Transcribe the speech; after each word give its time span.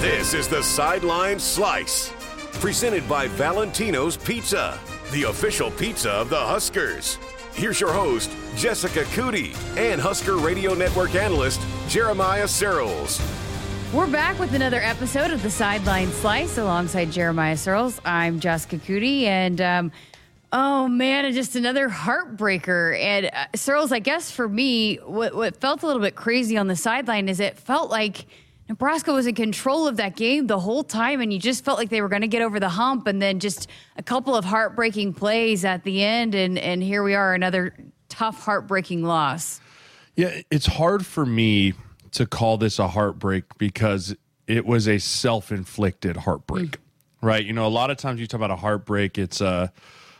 This 0.00 0.34
is 0.34 0.46
the 0.46 0.62
Sideline 0.62 1.38
Slice, 1.38 2.12
presented 2.60 3.08
by 3.08 3.28
Valentino's 3.28 4.18
Pizza, 4.18 4.78
the 5.10 5.22
official 5.22 5.70
pizza 5.70 6.10
of 6.10 6.28
the 6.28 6.36
Huskers. 6.36 7.16
Here's 7.54 7.80
your 7.80 7.94
host, 7.94 8.30
Jessica 8.56 9.04
Coody, 9.04 9.56
and 9.78 9.98
Husker 9.98 10.36
Radio 10.36 10.74
Network 10.74 11.14
analyst, 11.14 11.62
Jeremiah 11.88 12.44
Sirles. 12.44 13.22
We're 13.94 14.06
back 14.06 14.38
with 14.38 14.52
another 14.52 14.82
episode 14.82 15.30
of 15.30 15.42
the 15.42 15.48
Sideline 15.50 16.12
Slice 16.12 16.58
alongside 16.58 17.10
Jeremiah 17.10 17.54
Sirles. 17.54 17.98
I'm 18.04 18.38
Jessica 18.38 18.76
Coody, 18.76 19.22
and 19.22 19.62
um, 19.62 19.92
oh 20.52 20.88
man, 20.88 21.32
just 21.32 21.56
another 21.56 21.88
heartbreaker. 21.88 23.00
And 23.00 23.30
uh, 23.32 23.46
Sirles, 23.54 23.92
I 23.92 24.00
guess 24.00 24.30
for 24.30 24.46
me, 24.46 24.96
what, 24.96 25.34
what 25.34 25.56
felt 25.56 25.82
a 25.82 25.86
little 25.86 26.02
bit 26.02 26.16
crazy 26.16 26.58
on 26.58 26.66
the 26.66 26.76
sideline 26.76 27.30
is 27.30 27.40
it 27.40 27.56
felt 27.56 27.90
like 27.90 28.26
Nebraska 28.68 29.12
was 29.12 29.26
in 29.26 29.34
control 29.34 29.86
of 29.86 29.96
that 29.98 30.16
game 30.16 30.48
the 30.48 30.58
whole 30.58 30.82
time, 30.82 31.20
and 31.20 31.32
you 31.32 31.38
just 31.38 31.64
felt 31.64 31.78
like 31.78 31.88
they 31.88 32.00
were 32.00 32.08
going 32.08 32.22
to 32.22 32.28
get 32.28 32.42
over 32.42 32.58
the 32.58 32.68
hump, 32.68 33.06
and 33.06 33.22
then 33.22 33.38
just 33.38 33.68
a 33.96 34.02
couple 34.02 34.34
of 34.34 34.44
heartbreaking 34.44 35.14
plays 35.14 35.64
at 35.64 35.84
the 35.84 36.02
end, 36.02 36.34
and 36.34 36.58
and 36.58 36.82
here 36.82 37.02
we 37.02 37.14
are, 37.14 37.34
another 37.34 37.74
tough, 38.08 38.40
heartbreaking 38.40 39.02
loss. 39.02 39.60
Yeah, 40.16 40.40
it's 40.50 40.66
hard 40.66 41.06
for 41.06 41.24
me 41.24 41.74
to 42.12 42.26
call 42.26 42.56
this 42.56 42.78
a 42.78 42.88
heartbreak 42.88 43.44
because 43.58 44.16
it 44.46 44.64
was 44.64 44.88
a 44.88 44.98
self-inflicted 44.98 46.16
heartbreak, 46.16 46.72
mm. 46.72 46.78
right? 47.20 47.44
You 47.44 47.52
know, 47.52 47.66
a 47.66 47.68
lot 47.68 47.90
of 47.90 47.98
times 47.98 48.20
you 48.20 48.26
talk 48.26 48.38
about 48.38 48.50
a 48.50 48.56
heartbreak, 48.56 49.18
it's 49.18 49.40
a 49.40 49.72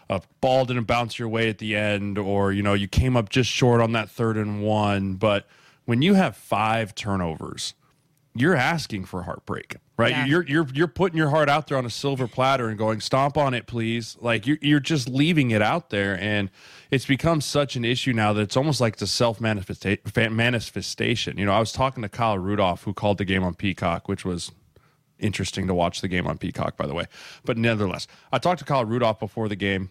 a 0.08 0.22
ball 0.40 0.64
didn't 0.64 0.84
bounce 0.84 1.18
your 1.18 1.28
way 1.28 1.48
at 1.48 1.58
the 1.58 1.74
end, 1.74 2.16
or 2.16 2.52
you 2.52 2.62
know, 2.62 2.74
you 2.74 2.86
came 2.86 3.16
up 3.16 3.28
just 3.28 3.50
short 3.50 3.80
on 3.80 3.92
that 3.92 4.08
third 4.08 4.36
and 4.36 4.62
one. 4.62 5.14
But 5.14 5.46
when 5.84 6.02
you 6.02 6.14
have 6.14 6.36
five 6.36 6.94
turnovers, 6.94 7.74
you're 8.38 8.56
asking 8.56 9.04
for 9.04 9.22
heartbreak, 9.22 9.76
right? 9.96 10.10
Yeah. 10.10 10.26
You're 10.26 10.46
you're 10.46 10.66
you're 10.72 10.88
putting 10.88 11.16
your 11.16 11.30
heart 11.30 11.48
out 11.48 11.66
there 11.66 11.78
on 11.78 11.86
a 11.86 11.90
silver 11.90 12.26
platter 12.26 12.68
and 12.68 12.78
going, 12.78 13.00
"Stomp 13.00 13.36
on 13.36 13.54
it, 13.54 13.66
please." 13.66 14.16
Like 14.20 14.46
you're 14.46 14.58
you're 14.60 14.80
just 14.80 15.08
leaving 15.08 15.50
it 15.50 15.62
out 15.62 15.90
there, 15.90 16.18
and 16.20 16.50
it's 16.90 17.06
become 17.06 17.40
such 17.40 17.76
an 17.76 17.84
issue 17.84 18.12
now 18.12 18.32
that 18.32 18.42
it's 18.42 18.56
almost 18.56 18.80
like 18.80 18.94
it's 18.94 19.02
a 19.02 19.06
self 19.06 19.40
manifestation. 19.40 21.38
You 21.38 21.46
know, 21.46 21.52
I 21.52 21.58
was 21.58 21.72
talking 21.72 22.02
to 22.02 22.08
Kyle 22.08 22.38
Rudolph, 22.38 22.84
who 22.84 22.94
called 22.94 23.18
the 23.18 23.24
game 23.24 23.42
on 23.42 23.54
Peacock, 23.54 24.08
which 24.08 24.24
was 24.24 24.52
interesting 25.18 25.66
to 25.66 25.74
watch 25.74 26.00
the 26.00 26.08
game 26.08 26.26
on 26.26 26.38
Peacock, 26.38 26.76
by 26.76 26.86
the 26.86 26.94
way. 26.94 27.04
But 27.44 27.56
nevertheless, 27.56 28.06
I 28.32 28.38
talked 28.38 28.58
to 28.60 28.64
Kyle 28.64 28.84
Rudolph 28.84 29.18
before 29.20 29.48
the 29.48 29.56
game. 29.56 29.90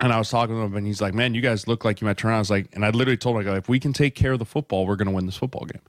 And 0.00 0.12
I 0.12 0.18
was 0.18 0.30
talking 0.30 0.54
to 0.54 0.60
him, 0.60 0.76
and 0.76 0.86
he's 0.86 1.00
like, 1.00 1.12
"Man, 1.12 1.34
you 1.34 1.40
guys 1.40 1.66
look 1.66 1.84
like 1.84 2.00
you 2.00 2.06
might 2.06 2.16
turn 2.16 2.30
around." 2.30 2.36
I 2.36 2.38
was 2.38 2.50
like, 2.50 2.68
and 2.72 2.84
I 2.84 2.90
literally 2.90 3.16
told 3.16 3.34
him, 3.34 3.40
"I 3.40 3.44
go, 3.44 3.56
if 3.56 3.68
we 3.68 3.80
can 3.80 3.92
take 3.92 4.14
care 4.14 4.30
of 4.30 4.38
the 4.38 4.44
football, 4.44 4.86
we're 4.86 4.94
going 4.94 5.08
to 5.08 5.12
win 5.12 5.26
this 5.26 5.36
football 5.36 5.64
game." 5.66 5.82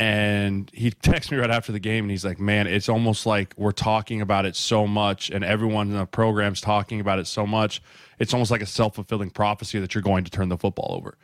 And 0.00 0.70
he 0.72 0.90
texted 0.90 1.32
me 1.32 1.36
right 1.36 1.50
after 1.50 1.72
the 1.72 1.78
game 1.78 2.04
and 2.04 2.10
he's 2.10 2.24
like 2.24 2.40
man 2.40 2.66
it's 2.66 2.88
almost 2.88 3.26
like 3.26 3.52
we're 3.58 3.70
talking 3.70 4.22
about 4.22 4.46
it 4.46 4.56
so 4.56 4.86
much 4.86 5.28
and 5.28 5.44
everyone 5.44 5.88
in 5.88 5.96
the 5.96 6.06
program's 6.06 6.60
talking 6.60 7.00
about 7.00 7.18
it 7.18 7.26
so 7.26 7.46
much. 7.46 7.82
It's 8.18 8.32
almost 8.32 8.50
like 8.50 8.62
a 8.62 8.66
self-fulfilling 8.66 9.30
prophecy 9.30 9.78
that 9.78 9.94
you're 9.94 10.02
going 10.02 10.24
to 10.24 10.30
turn 10.30 10.48
the 10.48 10.56
football 10.56 10.94
over. 10.96 11.16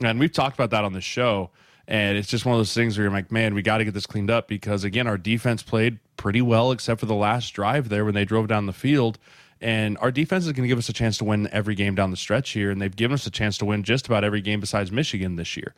And 0.00 0.18
we've 0.18 0.32
talked 0.32 0.54
about 0.54 0.70
that 0.70 0.84
on 0.84 0.92
the 0.92 1.00
show. 1.00 1.50
And 1.86 2.18
it's 2.18 2.28
just 2.28 2.44
one 2.44 2.54
of 2.54 2.58
those 2.58 2.74
things 2.74 2.98
where 2.98 3.04
you're 3.04 3.12
like 3.12 3.30
man 3.30 3.54
we 3.54 3.62
got 3.62 3.78
to 3.78 3.84
get 3.84 3.94
this 3.94 4.06
cleaned 4.06 4.30
up 4.30 4.48
because 4.48 4.82
again 4.82 5.06
our 5.06 5.18
defense 5.18 5.62
played 5.62 6.00
pretty 6.16 6.42
well 6.42 6.72
except 6.72 6.98
for 6.98 7.06
the 7.06 7.14
last 7.14 7.50
drive 7.50 7.88
there 7.88 8.04
when 8.04 8.14
they 8.14 8.24
drove 8.24 8.48
down 8.48 8.66
the 8.66 8.72
field. 8.72 9.16
And 9.60 9.96
our 9.98 10.10
defense 10.10 10.44
is 10.44 10.52
going 10.52 10.64
to 10.64 10.68
give 10.68 10.78
us 10.78 10.88
a 10.88 10.92
chance 10.92 11.18
to 11.18 11.24
win 11.24 11.48
every 11.52 11.76
game 11.76 11.94
down 11.94 12.10
the 12.10 12.16
stretch 12.16 12.50
here. 12.50 12.72
And 12.72 12.82
they've 12.82 12.94
given 12.94 13.14
us 13.14 13.26
a 13.26 13.30
chance 13.30 13.56
to 13.58 13.64
win 13.64 13.84
just 13.84 14.06
about 14.08 14.24
every 14.24 14.40
game 14.40 14.58
besides 14.58 14.90
michigan 14.90 15.36
this 15.36 15.56
year 15.56 15.72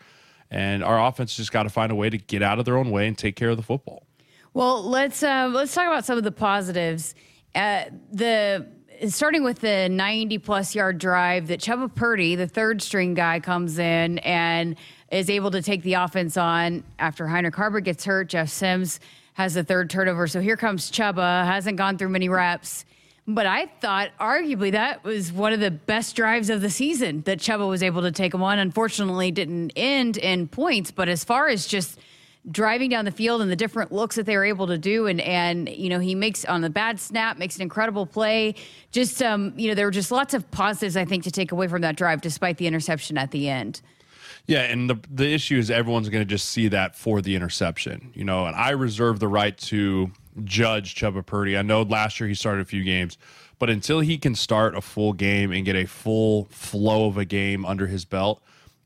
and 0.50 0.84
our 0.84 1.04
offense 1.04 1.34
just 1.34 1.52
got 1.52 1.64
to 1.64 1.70
find 1.70 1.90
a 1.92 1.94
way 1.94 2.10
to 2.10 2.18
get 2.18 2.42
out 2.42 2.58
of 2.58 2.64
their 2.64 2.76
own 2.76 2.90
way 2.90 3.06
and 3.06 3.16
take 3.16 3.36
care 3.36 3.50
of 3.50 3.56
the 3.56 3.62
football. 3.62 4.06
Well, 4.54 4.82
let's 4.82 5.22
uh, 5.22 5.50
let's 5.52 5.74
talk 5.74 5.86
about 5.86 6.04
some 6.04 6.16
of 6.16 6.24
the 6.24 6.32
positives. 6.32 7.14
Uh, 7.54 7.84
the 8.12 8.66
starting 9.08 9.44
with 9.44 9.60
the 9.60 9.88
90 9.88 10.38
plus 10.38 10.74
yard 10.74 10.98
drive 10.98 11.48
that 11.48 11.60
Chubba 11.60 11.94
Purdy, 11.94 12.34
the 12.34 12.46
third 12.46 12.80
string 12.80 13.14
guy, 13.14 13.40
comes 13.40 13.78
in 13.78 14.18
and 14.20 14.76
is 15.10 15.28
able 15.30 15.50
to 15.50 15.62
take 15.62 15.82
the 15.82 15.94
offense 15.94 16.36
on 16.36 16.84
after 16.98 17.26
Heinrich 17.26 17.54
Haarberg 17.54 17.84
gets 17.84 18.04
hurt. 18.04 18.28
Jeff 18.28 18.48
Sims 18.48 19.00
has 19.34 19.54
the 19.54 19.62
third 19.62 19.90
turnover. 19.90 20.26
So 20.26 20.40
here 20.40 20.56
comes 20.56 20.90
Chubba. 20.90 21.44
hasn't 21.44 21.76
gone 21.76 21.98
through 21.98 22.08
many 22.08 22.28
reps. 22.28 22.84
But 23.28 23.46
I 23.46 23.66
thought 23.80 24.10
arguably 24.20 24.72
that 24.72 25.02
was 25.02 25.32
one 25.32 25.52
of 25.52 25.58
the 25.58 25.70
best 25.70 26.14
drives 26.14 26.48
of 26.48 26.60
the 26.60 26.70
season 26.70 27.22
that 27.22 27.38
Chubba 27.38 27.68
was 27.68 27.82
able 27.82 28.02
to 28.02 28.12
take 28.12 28.32
him 28.32 28.42
on. 28.42 28.58
Unfortunately, 28.58 29.32
didn't 29.32 29.72
end 29.74 30.16
in 30.16 30.46
points, 30.46 30.92
but 30.92 31.08
as 31.08 31.24
far 31.24 31.48
as 31.48 31.66
just 31.66 31.98
driving 32.48 32.88
down 32.88 33.04
the 33.04 33.10
field 33.10 33.42
and 33.42 33.50
the 33.50 33.56
different 33.56 33.90
looks 33.90 34.14
that 34.14 34.26
they 34.26 34.36
were 34.36 34.44
able 34.44 34.68
to 34.68 34.78
do 34.78 35.08
and 35.08 35.20
and 35.20 35.68
you 35.68 35.88
know 35.88 35.98
he 35.98 36.14
makes 36.14 36.44
on 36.44 36.60
the 36.60 36.70
bad 36.70 37.00
snap 37.00 37.38
makes 37.38 37.56
an 37.56 37.62
incredible 37.62 38.06
play 38.06 38.54
just 38.92 39.20
um 39.20 39.52
you 39.56 39.66
know 39.66 39.74
there 39.74 39.84
were 39.84 39.90
just 39.90 40.12
lots 40.12 40.32
of 40.32 40.48
positives 40.52 40.96
i 40.96 41.04
think 41.04 41.24
to 41.24 41.30
take 41.32 41.50
away 41.50 41.66
from 41.66 41.82
that 41.82 41.96
drive 41.96 42.20
despite 42.20 42.56
the 42.58 42.68
interception 42.68 43.18
at 43.18 43.32
the 43.32 43.48
end 43.48 43.82
yeah, 44.46 44.60
and 44.60 44.88
the 44.88 44.96
the 45.10 45.32
issue 45.32 45.58
is 45.58 45.70
everyone's 45.70 46.08
going 46.08 46.22
to 46.22 46.28
just 46.28 46.48
see 46.48 46.68
that 46.68 46.94
for 46.94 47.20
the 47.20 47.34
interception, 47.34 48.12
you 48.14 48.24
know. 48.24 48.46
And 48.46 48.54
I 48.54 48.70
reserve 48.70 49.18
the 49.18 49.26
right 49.26 49.56
to 49.58 50.12
judge 50.44 50.94
Chubba 50.94 51.24
Purdy. 51.24 51.56
I 51.56 51.62
know 51.62 51.82
last 51.82 52.20
year 52.20 52.28
he 52.28 52.34
started 52.34 52.62
a 52.62 52.66
few 52.66 52.84
games, 52.84 53.18
but 53.58 53.70
until 53.70 54.00
he 54.00 54.18
can 54.18 54.34
start 54.34 54.76
a 54.76 54.80
full 54.80 55.12
game 55.12 55.52
and 55.52 55.64
get 55.64 55.76
a 55.76 55.86
full 55.86 56.46
flow 56.50 57.06
of 57.06 57.16
a 57.16 57.24
game 57.24 57.64
under 57.64 57.86
his 57.86 58.04
belt, 58.04 58.42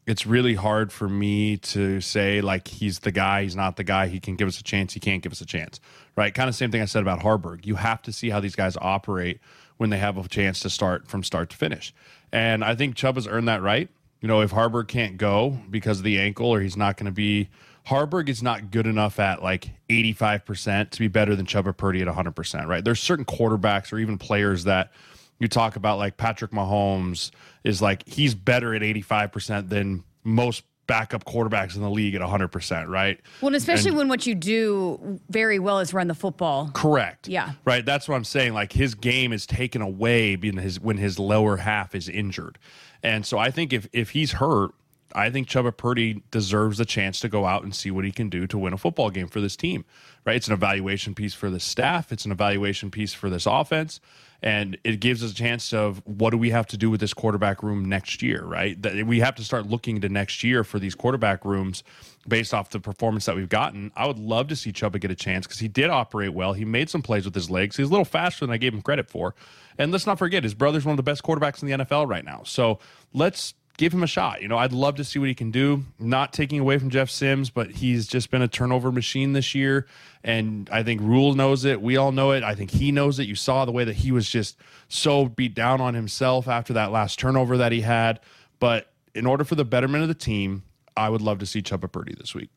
it's 0.07 0.27
really 0.27 0.55
hard 0.55 0.93
for 0.93 1.09
me 1.09 1.57
to 1.57 2.01
say 2.01 2.41
like 2.41 2.69
he's 2.69 3.01
the 3.01 3.13
guy, 3.13 3.43
he's 3.43 3.57
not 3.57 3.77
the 3.77 3.85
guy, 3.85 4.09
he 4.09 4.21
can 4.21 4.37
give 4.37 4.49
us 4.49 4.59
a 4.59 4.63
chance, 4.63 4.95
he 4.95 5.01
can't 5.01 5.23
give 5.23 5.33
us 5.33 5.41
a 5.41 5.47
chance. 5.47 5.81
Right? 6.17 6.35
Kind 6.35 6.49
of 6.49 6.55
same 6.55 6.71
thing 6.71 6.83
I 6.83 6.87
said 6.87 7.03
about 7.03 7.21
Haarberg. 7.21 7.67
You 7.67 7.77
have 7.77 8.03
to 8.03 8.13
see 8.13 8.31
how 8.31 8.41
these 8.41 8.57
guys 8.57 8.77
operate 8.81 9.41
when 9.77 9.91
they 9.91 9.99
have 9.99 10.17
a 10.19 10.29
chance 10.29 10.61
to 10.61 10.71
start 10.71 11.09
from 11.09 11.23
start 11.23 11.51
to 11.51 11.57
finish. 11.57 11.95
And 12.33 12.65
I 12.65 12.75
think 12.75 12.97
Chubb 12.97 13.15
has 13.15 13.27
earned 13.27 13.49
that 13.49 13.63
right. 13.63 13.89
You 14.21 14.29
know, 14.29 14.43
if 14.43 14.51
Haarberg 14.51 14.89
can't 14.89 15.17
go 15.17 15.59
because 15.71 15.99
of 15.99 16.05
the 16.05 16.19
ankle 16.19 16.51
or 16.51 16.61
he's 16.61 16.77
not 16.77 16.97
going 16.97 17.07
to 17.07 17.13
be 17.13 17.49
Haarberg 17.87 18.29
is 18.29 18.43
not 18.43 18.71
good 18.71 18.87
enough 18.87 19.19
at 19.19 19.43
like 19.43 19.71
85% 19.89 20.91
to 20.91 20.99
be 20.99 21.09
better 21.09 21.35
than 21.35 21.47
Chubba 21.47 21.77
Purdy 21.77 22.03
at 22.03 22.09
100%, 22.09 22.67
right? 22.67 22.85
There's 22.85 23.01
certain 23.01 23.25
quarterbacks 23.25 23.93
or 23.93 23.99
even 23.99 24.19
players 24.19 24.65
that 24.65 24.93
you 25.39 25.49
talk 25.49 25.77
about, 25.77 25.99
like 25.99 26.17
Patrick 26.17 26.53
Mahomes 26.53 27.31
is 27.65 27.81
like, 27.81 28.07
he's 28.07 28.35
better 28.35 28.75
at 28.75 28.83
85% 28.83 29.69
than 29.69 30.05
most 30.23 30.65
backup 30.87 31.25
quarterbacks 31.25 31.77
in 31.77 31.83
the 31.83 31.91
league 31.91 32.15
at 32.15 32.21
100%, 32.21 32.89
right? 32.89 33.21
Well, 33.41 33.49
and 33.49 33.57
especially 33.57 33.91
and, 33.91 33.99
when 33.99 34.09
what 34.09 34.27
you 34.27 34.35
do 34.35 35.21
very 35.29 35.59
well 35.59 35.79
is 35.79 35.95
run 35.95 36.09
the 36.09 36.15
football. 36.15 36.71
Correct. 36.75 37.29
Yeah. 37.29 37.53
Right. 37.65 37.87
That's 37.87 38.09
what 38.09 38.17
I'm 38.17 38.25
saying. 38.25 38.55
Like 38.55 38.73
his 38.73 38.95
game 38.95 39.33
is 39.33 39.47
taken 39.47 39.83
away 39.83 40.37
his, 40.37 40.81
when 40.81 40.99
his 40.99 41.19
lower 41.19 41.59
half 41.59 41.95
is 41.95 42.09
injured. 42.09 42.59
And 43.03 43.25
so 43.25 43.39
I 43.39 43.51
think 43.51 43.73
if, 43.73 43.89
if 43.93 44.11
he's 44.11 44.33
hurt, 44.33 44.73
I 45.15 45.31
think 45.31 45.49
Chubba 45.49 45.77
Purdy 45.77 46.23
deserves 46.31 46.81
a 46.81 46.85
chance 46.85 47.21
to 47.21 47.29
go 47.29 47.47
out 47.47 47.63
and 47.63 47.75
see 47.75 47.91
what 47.91 48.05
he 48.05 48.13
can 48.13 48.29
do 48.29 48.47
to 48.47 48.59
win 48.59 48.73
a 48.73 48.79
football 48.79 49.11
game 49.11 49.29
for 49.29 49.41
this 49.41 49.57
team. 49.57 49.85
Right? 50.25 50.37
It's 50.37 50.49
an 50.49 50.53
evaluation 50.53 51.15
piece 51.15 51.35
for 51.35 51.51
the 51.51 51.61
staff. 51.61 52.13
It's 52.13 52.25
an 52.25 52.33
evaluation 52.33 52.91
piece 52.91 53.15
for 53.15 53.31
this 53.31 53.47
offense, 53.47 54.01
and 54.43 54.77
it 54.85 55.01
gives 55.01 55.25
us 55.25 55.33
a 55.33 55.35
chance 55.35 55.73
of 55.73 56.03
what 56.05 56.31
do 56.31 56.37
we 56.37 56.51
have 56.51 56.67
to 56.69 56.77
do 56.77 56.91
with 56.91 57.01
this 57.01 57.15
quarterback 57.15 57.63
room 57.63 57.87
next 57.87 58.23
year. 58.23 58.45
Right? 58.45 58.81
That 58.83 59.07
we 59.07 59.21
have 59.21 59.35
to 59.37 59.45
start 59.45 59.67
looking 59.67 60.01
to 60.03 60.09
next 60.09 60.45
year 60.45 60.63
for 60.63 60.79
these 60.79 60.95
quarterback 60.95 61.45
rooms 61.45 61.83
based 62.29 62.53
off 62.53 62.71
the 62.71 62.81
performance 62.81 63.25
that 63.25 63.35
we've 63.35 63.49
gotten. 63.49 63.93
I 63.97 64.07
would 64.07 64.19
love 64.19 64.49
to 64.49 64.57
see 64.57 64.73
Chubba 64.73 65.01
get 65.01 65.11
a 65.11 65.15
chance 65.15 65.47
because 65.47 65.61
he 65.61 65.69
did 65.69 65.89
operate 65.89 66.35
well. 66.35 66.53
He 66.53 66.65
made 66.67 66.91
some 66.91 67.01
plays 67.03 67.25
with 67.25 67.35
his 67.35 67.49
legs. 67.49 67.77
He's 67.77 67.87
a 67.87 67.91
little 67.91 68.05
faster 68.05 68.47
than 68.47 68.53
I 68.53 68.59
gave 68.59 68.75
him 68.75 68.83
credit 68.83 69.09
for. 69.09 69.35
And 69.79 69.91
let's 69.91 70.07
not 70.07 70.19
forget, 70.19 70.43
his 70.43 70.53
brother's 70.53 70.85
one 70.85 70.93
of 70.93 70.97
the 70.99 71.03
best 71.03 71.23
quarterbacks 71.23 71.63
in 71.63 71.69
the 71.69 71.85
NFL 71.85 72.07
right 72.07 72.25
now. 72.25 72.43
So 72.45 72.79
let's 73.15 73.55
give 73.81 73.95
him 73.95 74.03
a 74.03 74.07
shot. 74.07 74.43
You 74.43 74.49
know, 74.49 74.59
I'd 74.59 74.75
love 74.75 74.97
to 74.97 75.05
see 75.05 75.19
what 75.19 75.29
he 75.29 75.35
can 75.35 75.51
do. 75.51 75.85
Not 75.99 76.35
taking 76.35 76.61
away 76.61 76.77
from 76.77 76.91
Jeff 76.91 77.09
Sims, 77.09 77.49
but 77.49 77.71
he's 77.71 78.07
just 78.07 78.31
been 78.31 78.43
a 78.43 78.47
turnover 78.47 78.93
machine 78.93 79.33
this 79.33 79.55
year. 79.55 79.87
And 80.23 80.69
I 80.71 80.83
think 80.83 81.01
Rhule 81.01 81.35
knows 81.35 81.65
it. 81.65 81.81
We 81.81 81.97
all 81.97 82.13
know 82.13 82.33
it. 82.33 82.45
I 82.45 82.55
think 82.55 82.73
he 82.73 82.93
knows 82.93 83.19
it. 83.19 83.27
You 83.27 83.35
saw 83.35 83.65
the 83.65 83.73
way 83.73 83.85
that 83.85 83.95
he 83.97 84.13
was 84.13 84.29
just 84.29 84.59
so 84.89 85.25
beat 85.25 85.55
down 85.55 85.81
on 85.81 85.95
himself 85.95 86.47
after 86.47 86.75
that 86.75 86.93
last 86.93 87.19
turnover 87.19 87.57
that 87.57 87.73
he 87.73 87.81
had. 87.81 88.21
But 88.59 88.93
in 89.15 89.25
order 89.25 89.45
for 89.45 89.55
the 89.55 89.65
betterment 89.65 90.03
of 90.03 90.09
the 90.09 90.15
team, 90.15 90.63
I 90.95 91.09
would 91.09 91.23
love 91.23 91.39
to 91.39 91.47
see 91.47 91.63
Chubba 91.63 91.91
Purdy 91.91 92.15
this 92.15 92.35
week. 92.35 92.51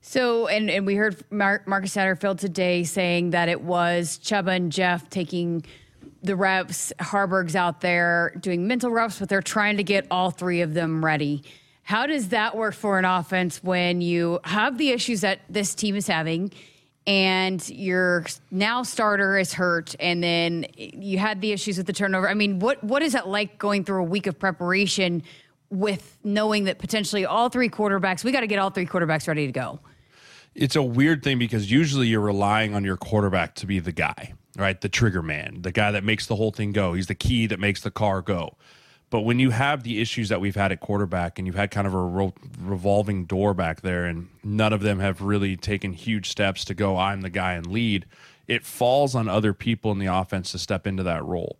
So, 0.00 0.48
and, 0.48 0.68
and 0.70 0.84
we 0.84 0.96
heard 0.96 1.22
Mar- 1.30 1.62
Marcus 1.66 1.94
Satterfield 1.94 2.40
today 2.40 2.82
saying 2.82 3.30
that 3.30 3.48
it 3.48 3.60
was 3.60 4.18
Chubba 4.18 4.56
and 4.56 4.72
Jeff 4.72 5.08
taking– 5.08 5.64
the 6.22 6.36
reps. 6.36 6.92
Haarberg's 6.98 7.56
out 7.56 7.80
there 7.80 8.34
doing 8.40 8.66
mental 8.66 8.90
reps, 8.90 9.18
but 9.18 9.28
they're 9.28 9.42
trying 9.42 9.76
to 9.76 9.84
get 9.84 10.06
all 10.10 10.30
three 10.30 10.60
of 10.60 10.74
them 10.74 11.04
ready. 11.04 11.42
How 11.82 12.06
does 12.06 12.28
that 12.28 12.56
work 12.56 12.74
for 12.74 12.98
an 12.98 13.04
offense 13.04 13.62
when 13.62 14.00
you 14.00 14.40
have 14.44 14.76
the 14.78 14.90
issues 14.90 15.22
that 15.22 15.40
this 15.48 15.74
team 15.74 15.96
is 15.96 16.06
having? 16.06 16.52
and 17.08 17.66
your 17.70 18.26
now 18.50 18.82
starter 18.82 19.38
is 19.38 19.54
hurt 19.54 19.96
and 19.98 20.22
then 20.22 20.66
you 20.76 21.16
had 21.16 21.40
the 21.40 21.52
issues 21.52 21.78
with 21.78 21.86
the 21.86 21.92
turnover. 21.94 22.28
I 22.28 22.34
mean, 22.34 22.58
what 22.58 22.84
what 22.84 23.02
is 23.02 23.14
that 23.14 23.26
like 23.26 23.58
going 23.58 23.82
through 23.82 24.02
a 24.02 24.04
week 24.04 24.26
of 24.26 24.38
preparation 24.38 25.22
with 25.70 26.18
knowing 26.22 26.64
that 26.64 26.78
potentially 26.78 27.24
all 27.24 27.48
three 27.48 27.70
quarterbacks, 27.70 28.24
we 28.24 28.30
got 28.30 28.40
to 28.40 28.46
get 28.46 28.58
all 28.58 28.68
three 28.68 28.86
quarterbacks 28.86 29.26
ready 29.26 29.46
to 29.46 29.52
go? 29.52 29.80
It's 30.54 30.76
a 30.76 30.82
weird 30.82 31.22
thing 31.22 31.38
because 31.38 31.70
usually 31.70 32.08
you're 32.08 32.20
relying 32.20 32.74
on 32.74 32.84
your 32.84 32.98
quarterback 32.98 33.54
to 33.56 33.66
be 33.66 33.78
the 33.78 33.92
guy, 33.92 34.34
right? 34.58 34.80
The 34.80 34.88
trigger 34.88 35.22
man, 35.22 35.62
the 35.62 35.72
guy 35.72 35.92
that 35.92 36.04
makes 36.04 36.26
the 36.26 36.36
whole 36.36 36.50
thing 36.50 36.72
go. 36.72 36.92
He's 36.92 37.06
the 37.06 37.14
key 37.14 37.46
that 37.46 37.60
makes 37.60 37.80
the 37.80 37.90
car 37.90 38.20
go. 38.20 38.56
But 39.10 39.20
when 39.20 39.38
you 39.38 39.50
have 39.50 39.84
the 39.84 40.02
issues 40.02 40.28
that 40.28 40.40
we've 40.40 40.56
had 40.56 40.70
at 40.70 40.80
quarterback 40.80 41.38
and 41.38 41.46
you've 41.46 41.56
had 41.56 41.70
kind 41.70 41.86
of 41.86 41.94
a 41.94 42.32
revolving 42.60 43.24
door 43.24 43.54
back 43.54 43.80
there, 43.80 44.04
and 44.04 44.28
none 44.44 44.74
of 44.74 44.82
them 44.82 44.98
have 44.98 45.22
really 45.22 45.56
taken 45.56 45.94
huge 45.94 46.28
steps 46.28 46.64
to 46.66 46.74
go, 46.74 46.98
I'm 46.98 47.22
the 47.22 47.30
guy 47.30 47.54
and 47.54 47.66
lead, 47.66 48.04
it 48.46 48.66
falls 48.66 49.14
on 49.14 49.28
other 49.28 49.54
people 49.54 49.92
in 49.92 49.98
the 49.98 50.06
offense 50.06 50.52
to 50.52 50.58
step 50.58 50.86
into 50.86 51.02
that 51.04 51.24
role. 51.24 51.56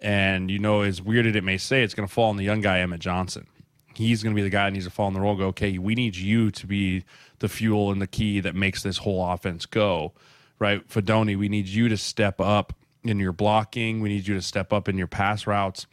And, 0.00 0.50
you 0.50 0.58
know, 0.58 0.82
as 0.82 1.02
weird 1.02 1.26
as 1.26 1.34
it 1.34 1.42
may 1.42 1.58
say, 1.58 1.82
it's 1.82 1.94
going 1.94 2.06
to 2.06 2.12
fall 2.12 2.30
on 2.30 2.36
the 2.36 2.44
young 2.44 2.60
guy, 2.60 2.78
Emmett 2.80 3.00
Johnson. 3.00 3.46
He's 3.94 4.22
going 4.22 4.34
to 4.34 4.38
be 4.38 4.42
the 4.42 4.50
guy 4.50 4.66
that 4.66 4.72
needs 4.72 4.84
to 4.84 4.90
fall 4.90 5.08
in 5.08 5.14
the 5.14 5.20
role. 5.20 5.36
Go, 5.36 5.46
okay, 5.46 5.78
we 5.78 5.94
need 5.94 6.14
you 6.14 6.50
to 6.52 6.66
be 6.66 7.04
the 7.38 7.48
fuel 7.48 7.90
and 7.90 8.02
the 8.02 8.06
key 8.06 8.40
that 8.40 8.54
makes 8.54 8.82
this 8.82 8.98
whole 8.98 9.24
offense 9.32 9.66
go, 9.66 10.12
right? 10.58 10.86
Fidone, 10.88 11.36
we 11.38 11.48
need 11.48 11.66
you 11.66 11.88
to 11.88 11.96
step 11.96 12.40
up 12.40 12.72
in 13.02 13.18
your 13.18 13.32
blocking. 13.32 14.00
We 14.00 14.08
need 14.08 14.26
you 14.26 14.34
to 14.34 14.42
step 14.42 14.72
up 14.72 14.88
in 14.88 14.96
your 14.96 15.06
pass 15.06 15.46
routes 15.46 15.86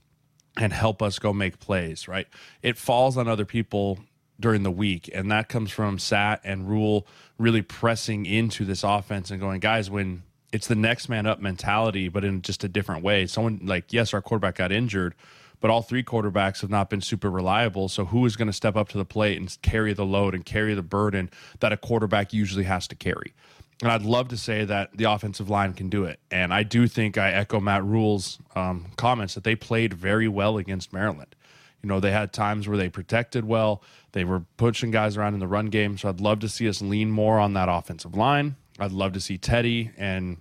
and 0.58 0.74
help 0.74 1.02
us 1.02 1.20
go 1.20 1.34
make 1.34 1.60
plays, 1.60 2.08
right? 2.08 2.28
It 2.62 2.78
falls 2.78 3.18
on 3.18 3.28
other 3.28 3.46
people 3.46 4.00
during 4.40 4.64
the 4.64 4.72
week. 4.72 5.10
And 5.14 5.32
that 5.32 5.50
comes 5.50 5.72
from 5.72 6.00
Sat 6.00 6.42
and 6.44 6.68
Rhule 6.68 7.08
really 7.38 7.62
pressing 7.62 8.26
into 8.26 8.66
this 8.66 8.84
offense 8.84 9.32
and 9.32 9.40
going, 9.40 9.60
guys, 9.60 9.90
when 9.90 10.24
it's 10.52 10.68
the 10.68 10.76
next 10.76 11.08
man 11.08 11.26
up 11.26 11.40
mentality, 11.40 12.10
but 12.10 12.24
in 12.24 12.42
just 12.42 12.64
a 12.64 12.68
different 12.68 13.04
way. 13.04 13.26
Someone 13.26 13.62
like, 13.64 13.94
yes, 13.94 14.14
our 14.14 14.22
quarterback 14.22 14.56
got 14.56 14.72
injured, 14.72 15.16
but 15.62 15.72
all 15.72 15.82
three 15.82 16.04
quarterbacks 16.04 16.62
have 16.62 16.70
not 16.70 16.90
been 16.90 17.02
super 17.02 17.32
reliable. 17.32 17.88
So 17.88 18.06
who 18.06 18.26
is 18.26 18.36
going 18.36 18.48
to 18.48 18.54
step 18.54 18.76
up 18.76 18.90
to 18.90 18.98
the 18.98 19.06
plate 19.06 19.38
and 19.38 19.56
carry 19.62 19.94
the 19.94 20.06
load 20.06 20.36
and 20.36 20.46
carry 20.46 20.74
the 20.74 20.82
burden 20.82 21.30
that 21.60 21.72
a 21.72 21.78
quarterback 21.78 22.34
usually 22.34 22.66
has 22.66 22.88
to 22.90 22.96
carry? 22.96 23.34
And 23.82 23.92
I'd 23.92 24.04
love 24.04 24.28
to 24.30 24.38
say 24.38 24.64
that 24.66 24.96
the 24.96 25.06
offensive 25.06 25.50
line 25.50 25.74
can 25.74 25.90
do 25.90 26.06
it. 26.06 26.20
And 26.30 26.54
I 26.54 26.64
do 26.64 26.88
think 26.88 27.18
I 27.18 27.32
echo 27.32 27.60
Matt 27.60 27.84
Rhule's 27.84 28.38
um, 28.56 28.88
comments 28.96 29.34
that 29.34 29.44
they 29.44 29.56
played 29.56 29.94
very 29.94 30.28
well 30.28 30.58
against 30.58 30.94
Maryland. 30.94 31.36
You 31.82 31.90
know, 31.90 32.00
they 32.00 32.12
had 32.12 32.32
times 32.32 32.68
where 32.68 32.78
they 32.78 32.90
protected 32.90 33.44
well, 33.44 33.82
they 34.12 34.24
were 34.24 34.44
pushing 34.58 34.92
guys 34.92 35.18
around 35.18 35.34
in 35.34 35.40
the 35.40 35.48
run 35.48 35.68
game. 35.68 35.98
So 35.98 36.10
I'd 36.10 36.22
love 36.22 36.40
to 36.42 36.50
see 36.50 36.70
us 36.70 36.82
lean 36.82 37.10
more 37.10 37.40
on 37.40 37.54
that 37.54 37.70
offensive 37.70 38.16
line. 38.16 38.56
I'd 38.80 38.92
love 38.92 39.14
to 39.14 39.20
see 39.20 39.40
Teddy 39.40 39.90
and 39.98 40.38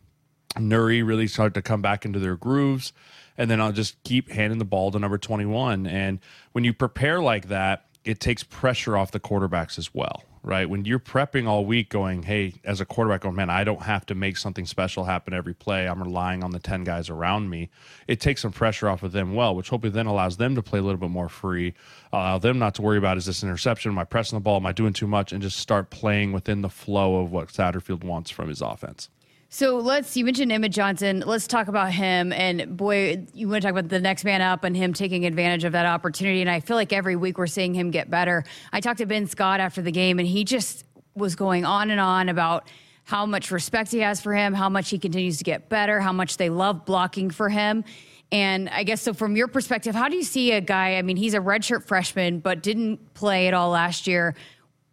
Nuri 0.56 1.06
really 1.06 1.26
start 1.26 1.54
to 1.54 1.62
come 1.62 1.80
back 1.80 2.04
into 2.04 2.18
their 2.18 2.36
grooves. 2.36 2.92
And 3.38 3.50
then 3.50 3.58
I'll 3.58 3.72
just 3.72 4.02
keep 4.02 4.30
handing 4.30 4.58
the 4.58 4.66
ball 4.66 4.90
to 4.90 4.98
number 4.98 5.16
21. 5.16 5.86
And 5.86 6.18
when 6.52 6.64
you 6.64 6.74
prepare 6.74 7.22
like 7.22 7.48
that, 7.48 7.86
it 8.04 8.20
takes 8.20 8.42
pressure 8.42 8.98
off 8.98 9.12
the 9.12 9.20
quarterbacks 9.20 9.78
as 9.78 9.94
well 9.94 10.24
right? 10.42 10.68
When 10.68 10.84
you're 10.84 10.98
prepping 10.98 11.46
all 11.46 11.64
week 11.64 11.90
going, 11.90 12.22
hey, 12.22 12.54
as 12.64 12.80
a 12.80 12.86
quarterback, 12.86 13.24
oh 13.24 13.30
man, 13.30 13.50
I 13.50 13.64
don't 13.64 13.82
have 13.82 14.06
to 14.06 14.14
make 14.14 14.36
something 14.36 14.66
special 14.66 15.04
happen 15.04 15.34
every 15.34 15.54
play. 15.54 15.86
I'm 15.86 16.02
relying 16.02 16.42
on 16.42 16.50
the 16.50 16.58
10 16.58 16.84
guys 16.84 17.10
around 17.10 17.50
me. 17.50 17.68
It 18.06 18.20
takes 18.20 18.42
some 18.42 18.52
pressure 18.52 18.88
off 18.88 19.02
of 19.02 19.12
them 19.12 19.34
well, 19.34 19.54
which 19.54 19.68
hopefully 19.68 19.92
then 19.92 20.06
allows 20.06 20.38
them 20.38 20.54
to 20.54 20.62
play 20.62 20.78
a 20.78 20.82
little 20.82 21.00
bit 21.00 21.10
more 21.10 21.28
free, 21.28 21.74
allow 22.12 22.38
them 22.38 22.58
not 22.58 22.74
to 22.76 22.82
worry 22.82 22.98
about 22.98 23.18
is 23.18 23.26
this 23.26 23.42
interception? 23.42 23.92
Am 23.92 23.98
I 23.98 24.04
pressing 24.04 24.36
the 24.36 24.42
ball? 24.42 24.56
Am 24.56 24.66
I 24.66 24.72
doing 24.72 24.92
too 24.92 25.06
much? 25.06 25.32
And 25.32 25.42
just 25.42 25.58
start 25.58 25.90
playing 25.90 26.32
within 26.32 26.62
the 26.62 26.70
flow 26.70 27.16
of 27.20 27.30
what 27.32 27.48
Satterfield 27.48 28.02
wants 28.04 28.30
from 28.30 28.48
his 28.48 28.62
offense. 28.62 29.08
So 29.52 29.78
let's, 29.78 30.16
you 30.16 30.24
mentioned 30.24 30.52
Emmett 30.52 30.70
Johnson. 30.70 31.24
Let's 31.26 31.48
talk 31.48 31.66
about 31.66 31.92
him. 31.92 32.32
And 32.32 32.76
boy, 32.76 33.26
you 33.34 33.48
want 33.48 33.62
to 33.62 33.66
talk 33.66 33.76
about 33.76 33.90
the 33.90 33.98
next 33.98 34.24
man 34.24 34.40
up 34.40 34.62
and 34.62 34.76
him 34.76 34.92
taking 34.92 35.26
advantage 35.26 35.64
of 35.64 35.72
that 35.72 35.86
opportunity. 35.86 36.40
And 36.40 36.48
I 36.48 36.60
feel 36.60 36.76
like 36.76 36.92
every 36.92 37.16
week 37.16 37.36
we're 37.36 37.48
seeing 37.48 37.74
him 37.74 37.90
get 37.90 38.08
better. 38.08 38.44
I 38.72 38.80
talked 38.80 38.98
to 38.98 39.06
Ben 39.06 39.26
Scott 39.26 39.58
after 39.58 39.82
the 39.82 39.90
game, 39.90 40.20
and 40.20 40.28
he 40.28 40.44
just 40.44 40.84
was 41.16 41.34
going 41.34 41.64
on 41.64 41.90
and 41.90 41.98
on 41.98 42.28
about 42.28 42.68
how 43.02 43.26
much 43.26 43.50
respect 43.50 43.90
he 43.90 43.98
has 43.98 44.20
for 44.20 44.32
him, 44.32 44.54
how 44.54 44.68
much 44.68 44.88
he 44.88 45.00
continues 45.00 45.38
to 45.38 45.44
get 45.44 45.68
better, 45.68 45.98
how 45.98 46.12
much 46.12 46.36
they 46.36 46.48
love 46.48 46.84
blocking 46.84 47.28
for 47.28 47.48
him. 47.48 47.82
And 48.30 48.68
I 48.68 48.84
guess 48.84 49.02
so, 49.02 49.12
from 49.12 49.34
your 49.34 49.48
perspective, 49.48 49.96
how 49.96 50.08
do 50.08 50.14
you 50.14 50.22
see 50.22 50.52
a 50.52 50.60
guy? 50.60 50.94
I 50.94 51.02
mean, 51.02 51.16
he's 51.16 51.34
a 51.34 51.40
redshirt 51.40 51.88
freshman, 51.88 52.38
but 52.38 52.62
didn't 52.62 53.14
play 53.14 53.48
at 53.48 53.54
all 53.54 53.70
last 53.70 54.06
year 54.06 54.36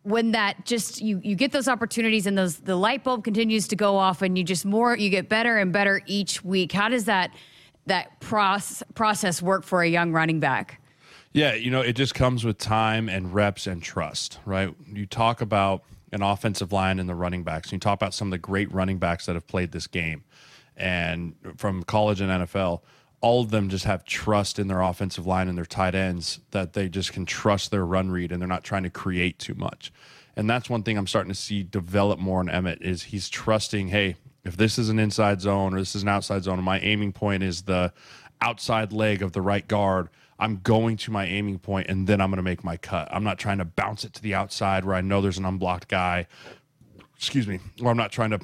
when 0.08 0.32
that 0.32 0.66
just 0.66 1.02
you 1.02 1.20
you 1.24 1.36
get 1.36 1.52
those 1.52 1.68
opportunities 1.68 2.26
and 2.26 2.38
those 2.38 2.60
the 2.60 2.76
light 2.76 3.04
bulb 3.04 3.24
continues 3.24 3.68
to 3.68 3.76
go 3.76 3.98
off 3.98 4.22
and 4.22 4.38
you 4.38 4.44
just 4.44 4.66
more 4.66 4.98
you 4.98 5.10
get 5.10 5.30
better 5.30 5.58
and 5.58 5.74
better 5.74 6.02
each 6.06 6.44
week. 6.44 6.72
How 6.72 6.90
does 6.90 7.06
that 7.06 7.32
that 7.86 8.20
process 8.20 8.84
process 8.96 9.42
work 9.42 9.64
for 9.64 9.82
a 9.82 9.88
young 9.88 10.12
running 10.12 10.40
back? 10.40 10.82
Yeah 11.34 11.54
you 11.54 11.70
know 11.70 11.82
it 11.82 11.94
just 11.94 12.16
comes 12.16 12.46
with 12.46 12.58
time 12.58 13.10
and 13.10 13.34
reps 13.34 13.68
and 13.68 13.84
trust 13.84 14.40
right? 14.46 14.74
You 14.92 15.06
talk 15.06 15.42
about 15.42 15.84
an 16.12 16.22
offensive 16.22 16.72
line 16.72 17.00
and 17.00 17.10
the 17.10 17.16
running 17.16 17.44
backs. 17.44 17.68
And 17.68 17.74
you 17.74 17.80
talk 17.80 17.96
about 17.96 18.14
some 18.14 18.30
of 18.30 18.32
the 18.32 18.38
great 18.38 18.72
running 18.72 18.98
backs 18.98 19.26
that 19.26 19.36
have 19.36 19.48
played 19.48 19.72
this 19.72 19.88
game. 19.88 20.24
And 20.76 21.36
from 21.58 21.84
college 21.84 22.22
and 22.22 22.30
NFL 22.30 22.82
all 23.28 23.42
of 23.42 23.52
them 23.52 23.68
just 23.68 23.84
have 23.84 24.06
trust 24.06 24.58
in 24.58 24.70
their 24.70 24.80
offensive 24.80 25.28
line 25.28 25.50
and 25.50 25.58
their 25.58 25.66
tight 25.66 25.94
ends 25.94 26.40
that 26.52 26.72
they 26.72 26.88
just 26.88 27.12
can 27.12 27.26
trust 27.26 27.72
their 27.72 27.86
run 27.86 28.10
read 28.10 28.32
and 28.32 28.42
they're 28.42 28.48
not 28.48 28.64
trying 28.64 28.84
to 28.84 28.90
create 28.90 29.38
too 29.38 29.54
much. 29.54 29.92
And 30.38 30.50
that's 30.50 30.70
one 30.70 30.82
thing 30.82 30.98
I'm 30.98 31.08
starting 31.08 31.34
to 31.34 31.38
see 31.38 31.62
develop 31.62 32.20
more 32.20 32.40
in 32.40 32.48
Emmett 32.48 32.82
is 32.82 33.04
he's 33.04 33.28
trusting, 33.28 33.90
hey, 33.90 34.16
if 34.46 34.56
this 34.56 34.80
is 34.80 34.88
an 34.88 34.98
inside 34.98 35.42
zone 35.42 35.74
or 35.74 35.80
this 35.80 35.94
is 35.94 36.04
an 36.04 36.08
outside 36.08 36.46
zone, 36.46 36.64
my 36.64 36.80
aiming 36.80 37.12
point 37.12 37.44
is 37.44 37.64
the 37.64 37.92
outside 38.40 38.94
leg 38.94 39.22
of 39.22 39.34
the 39.34 39.42
right 39.42 39.68
guard, 39.68 40.08
I'm 40.40 40.62
going 40.64 40.96
to 40.96 41.12
my 41.12 41.26
aiming 41.26 41.60
point 41.60 41.88
and 41.90 42.08
then 42.08 42.22
I'm 42.22 42.30
going 42.30 42.38
to 42.38 42.44
make 42.44 42.64
my 42.64 42.78
cut. 42.78 43.10
I'm 43.12 43.26
not 43.26 43.38
trying 43.38 43.58
to 43.58 43.66
bounce 43.66 44.06
it 44.06 44.14
to 44.14 44.22
the 44.22 44.36
outside 44.36 44.86
where 44.86 44.96
I 44.96 45.02
know 45.02 45.20
there's 45.20 45.38
an 45.38 45.44
unblocked 45.44 45.90
guy. 45.90 46.28
Excuse 47.18 47.46
me. 47.46 47.60
Or 47.82 47.92
I'm 47.92 47.98
not 47.98 48.14
trying 48.14 48.30
to 48.30 48.40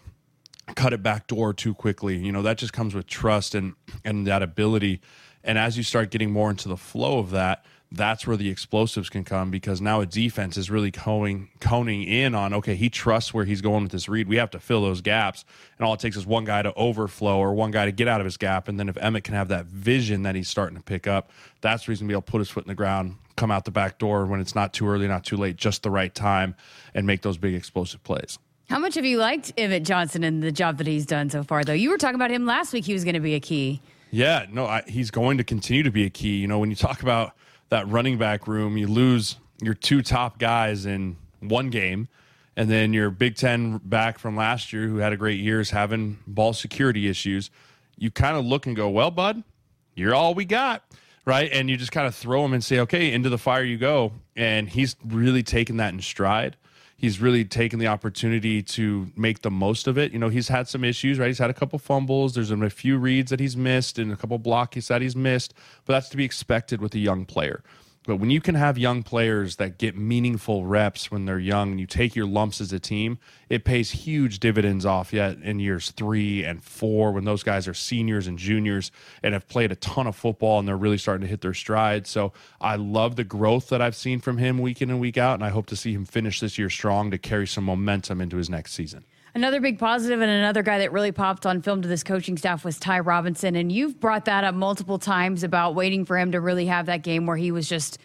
cut 0.75 0.93
it 0.93 1.03
back 1.03 1.27
door 1.27 1.53
too 1.53 1.73
quickly. 1.73 2.17
You 2.17 2.31
know, 2.31 2.41
that 2.41 2.57
just 2.57 2.73
comes 2.73 2.95
with 2.95 3.07
trust 3.07 3.55
and 3.55 3.73
and 4.03 4.27
that 4.27 4.41
ability. 4.41 5.01
And 5.43 5.57
as 5.57 5.77
you 5.77 5.83
start 5.83 6.09
getting 6.09 6.31
more 6.31 6.49
into 6.49 6.69
the 6.69 6.77
flow 6.77 7.19
of 7.19 7.31
that, 7.31 7.65
that's 7.93 8.25
where 8.25 8.35
the 8.35 8.49
explosives 8.49 9.07
can 9.07 9.23
come 9.23 9.51
because 9.51 9.79
now 9.79 10.01
a 10.01 10.05
defense 10.05 10.57
is 10.57 10.71
really 10.71 10.89
coning 10.89 11.49
coning 11.59 12.03
in 12.03 12.33
on 12.33 12.53
okay, 12.53 12.75
he 12.75 12.89
trusts 12.89 13.33
where 13.33 13.45
he's 13.45 13.61
going 13.61 13.83
with 13.83 13.91
this 13.91 14.09
read. 14.09 14.27
We 14.27 14.37
have 14.37 14.49
to 14.51 14.59
fill 14.59 14.81
those 14.81 15.01
gaps, 15.01 15.45
and 15.77 15.85
all 15.85 15.93
it 15.93 15.99
takes 15.99 16.17
is 16.17 16.25
one 16.25 16.43
guy 16.43 16.63
to 16.63 16.73
overflow 16.73 17.37
or 17.37 17.53
one 17.53 17.71
guy 17.71 17.85
to 17.85 17.91
get 17.91 18.07
out 18.07 18.19
of 18.19 18.25
his 18.25 18.37
gap. 18.37 18.67
And 18.67 18.79
then 18.79 18.89
if 18.89 18.97
Emmett 18.97 19.23
can 19.23 19.35
have 19.35 19.49
that 19.49 19.67
vision 19.67 20.23
that 20.23 20.33
he's 20.33 20.49
starting 20.49 20.75
to 20.75 20.83
pick 20.83 21.05
up, 21.05 21.29
that's 21.61 21.85
the 21.85 21.91
reason 21.91 22.07
to 22.07 22.11
be 22.11 22.13
able 22.15 22.23
to 22.23 22.31
put 22.31 22.39
his 22.39 22.49
foot 22.49 22.63
in 22.63 22.69
the 22.69 22.75
ground, 22.75 23.17
come 23.35 23.51
out 23.51 23.65
the 23.65 23.71
back 23.71 23.99
door 23.99 24.25
when 24.25 24.39
it's 24.39 24.55
not 24.55 24.73
too 24.73 24.87
early, 24.87 25.07
not 25.07 25.23
too 25.23 25.37
late, 25.37 25.55
just 25.55 25.83
the 25.83 25.91
right 25.91 26.13
time, 26.15 26.55
and 26.95 27.05
make 27.05 27.21
those 27.21 27.37
big 27.37 27.53
explosive 27.53 28.03
plays. 28.03 28.39
How 28.69 28.79
much 28.79 28.95
have 28.95 29.05
you 29.05 29.17
liked 29.17 29.53
Emmett 29.57 29.83
Johnson 29.83 30.23
and 30.23 30.41
the 30.41 30.51
job 30.51 30.77
that 30.77 30.87
he's 30.87 31.05
done 31.05 31.29
so 31.29 31.43
far, 31.43 31.63
though? 31.63 31.73
You 31.73 31.89
were 31.89 31.97
talking 31.97 32.15
about 32.15 32.31
him 32.31 32.45
last 32.45 32.73
week. 32.73 32.85
He 32.85 32.93
was 32.93 33.03
going 33.03 33.13
to 33.15 33.19
be 33.19 33.35
a 33.35 33.39
key. 33.39 33.81
Yeah, 34.09 34.45
no, 34.51 34.65
I, 34.65 34.83
he's 34.87 35.11
going 35.11 35.37
to 35.37 35.43
continue 35.43 35.83
to 35.83 35.91
be 35.91 36.05
a 36.05 36.09
key. 36.09 36.37
You 36.37 36.47
know, 36.47 36.59
when 36.59 36.69
you 36.69 36.75
talk 36.75 37.01
about 37.01 37.35
that 37.69 37.87
running 37.87 38.17
back 38.17 38.47
room, 38.47 38.77
you 38.77 38.87
lose 38.87 39.37
your 39.61 39.73
two 39.73 40.01
top 40.01 40.39
guys 40.39 40.85
in 40.85 41.17
one 41.39 41.69
game, 41.69 42.07
and 42.55 42.69
then 42.69 42.93
your 42.93 43.09
Big 43.09 43.35
Ten 43.35 43.79
back 43.83 44.17
from 44.17 44.35
last 44.35 44.71
year, 44.71 44.87
who 44.87 44.97
had 44.97 45.13
a 45.13 45.17
great 45.17 45.39
year, 45.39 45.59
is 45.59 45.71
having 45.71 46.19
ball 46.25 46.53
security 46.53 47.07
issues. 47.07 47.49
You 47.97 48.11
kind 48.11 48.37
of 48.37 48.45
look 48.45 48.65
and 48.65 48.75
go, 48.75 48.89
well, 48.89 49.11
bud, 49.11 49.43
you're 49.95 50.15
all 50.15 50.33
we 50.33 50.45
got. 50.45 50.83
Right. 51.25 51.49
And 51.53 51.69
you 51.69 51.77
just 51.77 51.93
kind 51.93 52.05
of 52.05 52.13
throw 52.13 52.43
him 52.43 52.53
and 52.53 52.61
say, 52.61 52.79
okay, 52.79 53.13
into 53.13 53.29
the 53.29 53.37
fire 53.37 53.63
you 53.63 53.77
go. 53.77 54.11
And 54.35 54.67
he's 54.67 54.97
really 55.05 55.41
taken 55.41 55.77
that 55.77 55.93
in 55.93 56.01
stride 56.01 56.57
he's 57.03 57.19
really 57.19 57.43
taken 57.43 57.79
the 57.79 57.87
opportunity 57.87 58.63
to 58.63 59.11
make 59.17 59.41
the 59.41 59.51
most 59.51 59.87
of 59.87 59.97
it. 59.97 60.13
You 60.13 60.19
know, 60.19 60.29
he's 60.29 60.47
had 60.47 60.69
some 60.69 60.85
issues, 60.85 61.19
right? 61.19 61.27
He's 61.27 61.37
had 61.37 61.49
a 61.49 61.53
couple 61.53 61.77
fumbles. 61.77 62.33
There's 62.33 62.49
been 62.49 62.63
a 62.63 62.69
few 62.69 62.97
reads 62.97 63.29
that 63.29 63.41
he's 63.41 63.57
missed 63.57 63.99
and 63.99 64.09
a 64.09 64.15
couple 64.15 64.37
blocks 64.37 64.87
that 64.87 65.01
he's 65.01 65.13
missed, 65.13 65.53
but 65.83 65.91
that's 65.91 66.07
to 66.07 66.15
be 66.15 66.23
expected 66.23 66.79
with 66.79 66.95
a 66.95 66.99
young 66.99 67.25
player. 67.25 67.61
But 68.05 68.17
when 68.17 68.29
you 68.29 68.41
can 68.41 68.55
have 68.55 68.77
young 68.77 69.01
players 69.01 69.55
that 69.55 69.77
get 69.77 69.95
meaningful 69.95 70.65
reps 70.65 71.09
when 71.09 71.23
they're 71.23 71.39
young 71.39 71.71
and 71.71 71.79
you 71.79 71.87
take 71.87 72.17
your 72.17 72.25
lumps 72.25 72.59
as 72.59 72.73
a 72.73 72.79
team, 72.79 73.17
it 73.47 73.63
pays 73.63 73.91
huge 73.91 74.39
dividends 74.39 74.85
off 74.85 75.13
yet 75.13 75.37
in 75.37 75.59
years 75.59 75.91
three 75.91 76.43
and 76.43 76.61
four 76.61 77.13
when 77.13 77.23
those 77.23 77.43
guys 77.43 77.65
are 77.65 77.73
seniors 77.73 78.27
and 78.27 78.37
juniors 78.37 78.91
and 79.21 79.33
have 79.33 79.47
played 79.47 79.71
a 79.71 79.75
ton 79.75 80.05
of 80.05 80.17
football 80.17 80.59
and 80.59 80.67
they're 80.67 80.75
really 80.75 80.97
starting 80.97 81.21
to 81.21 81.29
hit 81.29 81.39
their 81.39 81.53
stride. 81.53 82.05
So 82.05 82.33
I 82.59 82.75
love 82.75 83.15
the 83.15 83.23
growth 83.23 83.69
that 83.69 83.81
I've 83.81 83.95
seen 83.95 84.19
from 84.19 84.37
him 84.37 84.57
week 84.57 84.81
in 84.81 84.89
and 84.89 84.99
week 84.99 85.17
out, 85.17 85.35
and 85.35 85.43
I 85.43 85.49
hope 85.49 85.67
to 85.67 85.75
see 85.77 85.93
him 85.93 86.03
finish 86.03 86.41
this 86.41 86.57
year 86.57 86.69
strong 86.69 87.09
to 87.11 87.17
carry 87.17 87.47
some 87.47 87.63
momentum 87.63 88.19
into 88.19 88.35
his 88.35 88.49
next 88.49 88.73
season. 88.73 89.05
Another 89.35 89.59
big 89.59 89.79
positive 89.79 90.21
and 90.21 90.29
another 90.29 90.61
guy 90.61 90.77
that 90.77 90.91
really 90.91 91.11
popped 91.11 91.47
on 91.47 91.61
film 91.63 91.81
to 91.81 91.87
this 91.87 92.03
coaching 92.03 92.37
staff 92.37 92.63
was 92.63 92.77
Ty 92.77 92.99
Robinson. 92.99 93.55
And 93.55 93.71
you've 93.71 93.99
brought 93.99 94.25
that 94.25 94.43
up 94.43 94.53
multiple 94.53 94.99
times 94.99 95.43
about 95.43 95.73
waiting 95.73 96.05
for 96.05 96.19
him 96.19 96.31
to 96.33 96.39
really 96.39 96.67
have 96.67 96.85
that 96.85 97.01
game 97.01 97.25
where 97.25 97.37
he 97.37 97.51
was 97.51 97.67
just 97.67 97.97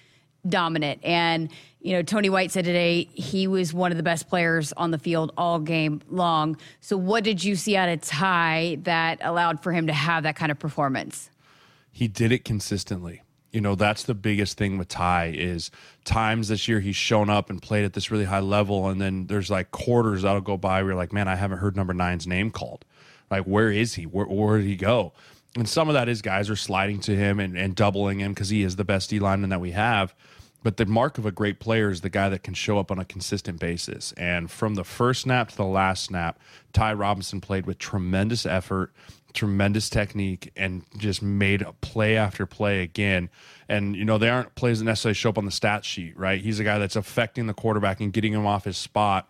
dominant. 0.49 1.04
And, 1.04 1.50
you 1.80 1.92
know, 1.92 2.02
Tony 2.02 2.30
White 2.30 2.50
said 2.50 2.64
today 2.64 3.11
he 3.12 3.47
was 3.47 3.75
one 3.75 3.90
of 3.90 3.99
the 3.99 4.02
best 4.02 4.26
players 4.26 4.73
on 4.73 4.90
the 4.90 4.99
field 4.99 5.32
all 5.37 5.58
game 5.58 6.00
long. 6.08 6.56
So, 6.80 6.97
what 6.97 7.25
did 7.25 7.44
you 7.44 7.56
see 7.56 7.76
out 7.76 7.90
of 7.90 8.00
Ty 8.00 8.78
that 8.85 9.18
allowed 9.20 9.62
for 9.62 9.73
him 9.73 9.87
to 9.88 9.92
have 9.92 10.23
that 10.23 10.35
kind 10.35 10.50
of 10.50 10.58
performance? 10.58 11.28
He 11.92 12.08
did 12.08 12.32
it 12.32 12.42
consistently 12.44 13.20
you 13.52 13.61
know 13.61 13.75
that's 13.75 14.05
the 14.05 14.14
biggest 14.14 14.59
thing 14.59 14.78
with 14.78 14.88
Ty 14.88 15.33
is 15.37 15.71
times 16.05 16.49
this 16.49 16.69
year 16.69 16.81
he's 16.81 16.97
shown 16.97 17.31
up 17.31 17.50
and 17.50 17.62
played 17.62 17.85
at 17.85 17.95
this 17.95 18.11
really 18.11 18.25
high 18.25 18.40
level, 18.40 18.88
and 18.88 19.00
then 19.00 19.26
there's 19.26 19.50
like 19.50 19.71
quarters 19.71 20.23
that'll 20.23 20.40
go 20.40 20.57
by 20.57 20.83
where 20.83 20.93
you're 20.93 20.97
like, 20.97 21.12
man, 21.12 21.28
I 21.28 21.37
haven't 21.37 21.59
heard 21.59 21.76
number 21.76 21.95
nine's 21.95 22.26
name 22.26 22.50
called. 22.50 22.85
Like, 23.31 23.45
where 23.45 23.71
is 23.71 23.95
he? 23.95 24.05
Where, 24.05 24.26
where 24.26 24.59
did 24.59 24.67
he 24.67 24.76
go? 24.76 25.12
And 25.57 25.69
some 25.69 25.88
of 25.88 25.95
that 25.95 26.09
is 26.09 26.23
guys 26.23 26.50
are 26.50 26.57
sliding 26.57 27.00
to 27.00 27.17
him 27.17 27.40
and, 27.40 27.57
and 27.57 27.75
doubling 27.75 28.21
him 28.21 28.33
because 28.33 28.50
he 28.50 28.62
is 28.62 28.76
the 28.76 28.85
best 28.85 29.11
D 29.11 29.19
lineman 29.19 29.50
that 29.50 29.61
we 29.61 29.73
have. 29.73 30.14
But 30.62 30.76
the 30.76 30.87
mark 30.87 31.19
of 31.19 31.26
a 31.26 31.31
great 31.31 31.61
player 31.61 31.88
is 31.88 32.00
the 32.00 32.11
guy 32.11 32.28
that 32.28 32.43
can 32.43 32.55
show 32.55 32.78
up 32.78 32.90
on 32.90 32.99
a 32.99 33.05
consistent 33.05 33.61
basis. 33.61 34.12
And 34.17 34.50
from 34.50 34.75
the 34.75 34.85
first 34.85 35.23
snap 35.23 35.50
to 35.50 35.57
the 35.57 35.64
last 35.64 36.05
snap, 36.05 36.38
Ty 36.73 36.95
Robinson 36.95 37.40
played 37.40 37.64
with 37.64 37.78
tremendous 37.78 38.45
effort, 38.45 38.93
tremendous 39.35 39.88
technique, 39.88 40.52
and 40.56 40.85
just 40.97 41.23
made 41.23 41.64
play 41.80 42.16
after 42.16 42.47
play 42.47 42.82
again. 42.82 43.30
And, 43.68 43.94
you 43.94 44.04
know, 44.04 44.18
they 44.18 44.28
aren't 44.28 44.54
plays 44.54 44.78
that 44.78 44.85
necessarily 44.85 45.14
show 45.14 45.30
up 45.30 45.38
on 45.38 45.44
the 45.44 45.50
stat 45.50 45.85
sheet, 45.85 46.16
right? 46.16 46.40
He's 46.40 46.58
a 46.58 46.64
guy 46.64 46.78
that's 46.78 46.97
affecting 46.97 47.47
the 47.47 47.54
quarterback 47.54 48.00
and 48.00 48.12
getting 48.12 48.32
him 48.32 48.47
off 48.47 48.64
his 48.64 48.76
spot 48.76 49.28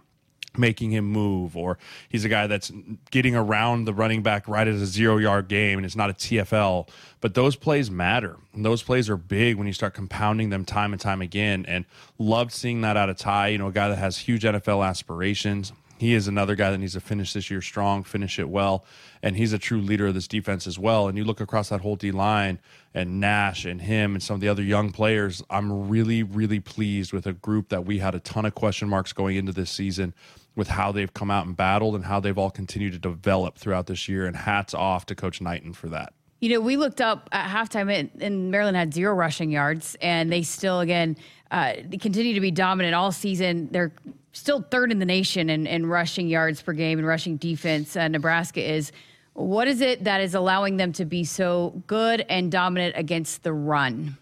making 0.56 0.90
him 0.90 1.04
move, 1.04 1.56
or 1.56 1.78
he's 2.08 2.24
a 2.24 2.28
guy 2.28 2.46
that's 2.46 2.72
getting 3.10 3.34
around 3.34 3.84
the 3.84 3.94
running 3.94 4.22
back 4.22 4.48
right 4.48 4.66
at 4.66 4.74
a 4.74 4.86
zero 4.86 5.18
yard 5.18 5.48
game 5.48 5.78
and 5.78 5.84
it's 5.86 5.96
not 5.96 6.10
a 6.10 6.14
TFL. 6.14 6.88
But 7.20 7.34
those 7.34 7.56
plays 7.56 7.90
matter. 7.90 8.36
And 8.52 8.64
those 8.64 8.82
plays 8.82 9.08
are 9.08 9.16
big 9.16 9.56
when 9.56 9.66
you 9.66 9.72
start 9.72 9.94
compounding 9.94 10.50
them 10.50 10.64
time 10.64 10.92
and 10.92 11.00
time 11.00 11.22
again. 11.22 11.64
And 11.68 11.84
loved 12.18 12.52
seeing 12.52 12.80
that 12.82 12.96
out 12.96 13.08
of 13.08 13.16
Ty, 13.16 13.48
you 13.48 13.58
know, 13.58 13.68
a 13.68 13.72
guy 13.72 13.88
that 13.88 13.98
has 13.98 14.18
huge 14.18 14.42
NFL 14.42 14.86
aspirations. 14.86 15.72
He 15.98 16.14
is 16.14 16.28
another 16.28 16.54
guy 16.54 16.70
that 16.70 16.78
needs 16.78 16.92
to 16.94 17.00
finish 17.00 17.32
this 17.32 17.50
year 17.50 17.60
strong, 17.60 18.04
finish 18.04 18.38
it 18.38 18.48
well. 18.48 18.84
And 19.22 19.36
he's 19.36 19.52
a 19.52 19.58
true 19.58 19.80
leader 19.80 20.06
of 20.06 20.14
this 20.14 20.28
defense 20.28 20.66
as 20.66 20.78
well. 20.78 21.08
And 21.08 21.18
you 21.18 21.24
look 21.24 21.40
across 21.40 21.68
that 21.70 21.80
whole 21.80 21.96
D 21.96 22.12
line 22.12 22.60
and 22.94 23.20
Nash 23.20 23.64
and 23.64 23.82
him 23.82 24.14
and 24.14 24.22
some 24.22 24.34
of 24.34 24.40
the 24.40 24.48
other 24.48 24.62
young 24.62 24.90
players, 24.92 25.42
I'm 25.50 25.88
really, 25.88 26.22
really 26.22 26.60
pleased 26.60 27.12
with 27.12 27.26
a 27.26 27.32
group 27.32 27.68
that 27.70 27.84
we 27.84 27.98
had 27.98 28.14
a 28.14 28.20
ton 28.20 28.46
of 28.46 28.54
question 28.54 28.88
marks 28.88 29.12
going 29.12 29.36
into 29.36 29.52
this 29.52 29.70
season 29.70 30.14
with 30.54 30.68
how 30.68 30.92
they've 30.92 31.12
come 31.12 31.30
out 31.30 31.46
and 31.46 31.56
battled 31.56 31.94
and 31.96 32.04
how 32.04 32.20
they've 32.20 32.38
all 32.38 32.50
continued 32.50 32.92
to 32.92 32.98
develop 32.98 33.58
throughout 33.58 33.86
this 33.88 34.08
year. 34.08 34.26
And 34.26 34.36
hats 34.36 34.74
off 34.74 35.04
to 35.06 35.14
Coach 35.14 35.40
Knighton 35.40 35.72
for 35.72 35.88
that. 35.88 36.12
You 36.40 36.50
know, 36.50 36.60
we 36.60 36.76
looked 36.76 37.00
up 37.00 37.28
at 37.32 37.50
halftime, 37.50 38.10
and 38.20 38.50
Maryland 38.52 38.76
had 38.76 38.94
zero 38.94 39.12
rushing 39.12 39.50
yards, 39.50 39.96
and 40.00 40.32
they 40.32 40.42
still, 40.42 40.78
again, 40.78 41.16
uh, 41.50 41.72
continue 42.00 42.32
to 42.34 42.40
be 42.40 42.52
dominant 42.52 42.94
all 42.94 43.10
season. 43.10 43.68
They're 43.72 43.90
still 44.32 44.62
third 44.62 44.92
in 44.92 44.98
the 44.98 45.06
nation 45.06 45.50
in, 45.50 45.66
in 45.66 45.86
rushing 45.86 46.28
yards 46.28 46.62
per 46.62 46.72
game 46.72 46.98
and 46.98 47.06
rushing 47.06 47.36
defense. 47.36 47.96
Uh, 47.96 48.08
Nebraska 48.08 48.60
is. 48.60 48.92
What 49.34 49.68
is 49.68 49.80
it 49.80 50.02
that 50.02 50.20
is 50.20 50.34
allowing 50.34 50.78
them 50.78 50.92
to 50.94 51.04
be 51.04 51.22
so 51.22 51.80
good 51.86 52.26
and 52.28 52.50
dominant 52.50 52.94
against 52.96 53.44
the 53.44 53.52
run? 53.52 54.16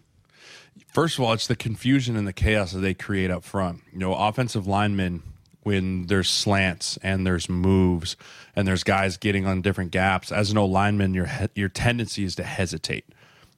First 0.92 1.18
of 1.18 1.24
all, 1.24 1.32
it's 1.32 1.46
the 1.46 1.56
confusion 1.56 2.16
and 2.16 2.26
the 2.26 2.34
chaos 2.34 2.72
that 2.72 2.80
they 2.80 2.92
create 2.92 3.30
up 3.30 3.42
front. 3.42 3.80
You 3.92 3.98
know, 3.98 4.14
offensive 4.14 4.66
linemen 4.66 5.22
when 5.66 6.06
there's 6.06 6.30
slants 6.30 6.96
and 7.02 7.26
there's 7.26 7.48
moves 7.48 8.16
and 8.54 8.68
there's 8.68 8.84
guys 8.84 9.16
getting 9.16 9.46
on 9.46 9.62
different 9.62 9.90
gaps. 9.90 10.30
As 10.30 10.52
an 10.52 10.58
O 10.58 10.64
lineman, 10.64 11.12
your 11.12 11.28
your 11.54 11.68
tendency 11.68 12.22
is 12.22 12.36
to 12.36 12.44
hesitate, 12.44 13.04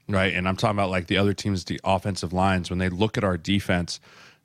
right? 0.09 0.33
And 0.33 0.49
I'm 0.49 0.57
talking 0.57 0.77
about 0.77 0.91
like 0.91 1.07
the 1.07 1.19
other 1.19 1.35
teams, 1.35 1.65
the 1.65 1.81
offensive 1.85 2.33
lines. 2.33 2.71
When 2.71 2.79
they 2.79 2.89
look 2.89 3.19
at 3.19 3.25
our 3.25 3.37
defense, 3.37 4.01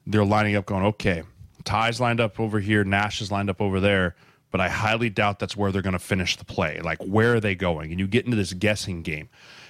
they're 0.06 0.26
lining 0.26 0.58
up, 0.58 0.66
going, 0.66 0.84
"Okay, 0.84 1.24
Ty's 1.64 2.00
lined 2.00 2.20
up 2.20 2.40
over 2.40 2.60
here, 2.60 2.84
Nash 2.84 3.22
is 3.22 3.32
lined 3.32 3.50
up 3.50 3.62
over 3.62 3.80
there." 3.80 4.16
But 4.52 4.62
I 4.62 4.70
highly 4.70 5.10
doubt 5.10 5.40
that's 5.40 5.58
where 5.58 5.72
they're 5.72 5.82
going 5.82 5.94
to 5.94 6.00
finish 6.00 6.36
the 6.36 6.46
play. 6.46 6.80
Like, 6.80 7.00
where 7.02 7.34
are 7.34 7.40
they 7.40 7.56
going? 7.56 7.90
And 7.90 8.00
you 8.00 8.06
get 8.06 8.26
into 8.26 8.38
this 8.38 8.54
guessing 8.54 9.02
game. 9.02 9.28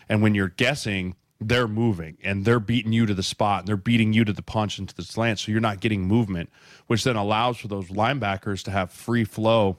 And 0.10 0.22
when 0.22 0.36
you're 0.36 0.50
guessing, 0.50 1.16
they're 1.48 1.68
moving 1.68 2.18
and 2.24 2.46
they're 2.46 2.60
beating 2.60 2.94
you 2.94 3.06
to 3.06 3.14
the 3.14 3.24
spot 3.24 3.60
and 3.60 3.68
they're 3.68 3.78
beating 3.78 4.14
you 4.14 4.24
to 4.26 4.34
the 4.34 4.42
punch 4.42 4.80
into 4.80 4.94
the 4.96 5.04
slant 5.04 5.40
so 5.40 5.52
you're 5.52 5.62
not 5.62 5.80
getting 5.80 6.08
movement 6.08 6.50
which 6.88 7.04
then 7.04 7.16
allows 7.16 7.58
for 7.58 7.68
those 7.68 7.88
linebackers 7.88 8.64
to 8.64 8.72
have 8.72 8.92
free 8.92 9.24
flow 9.24 9.78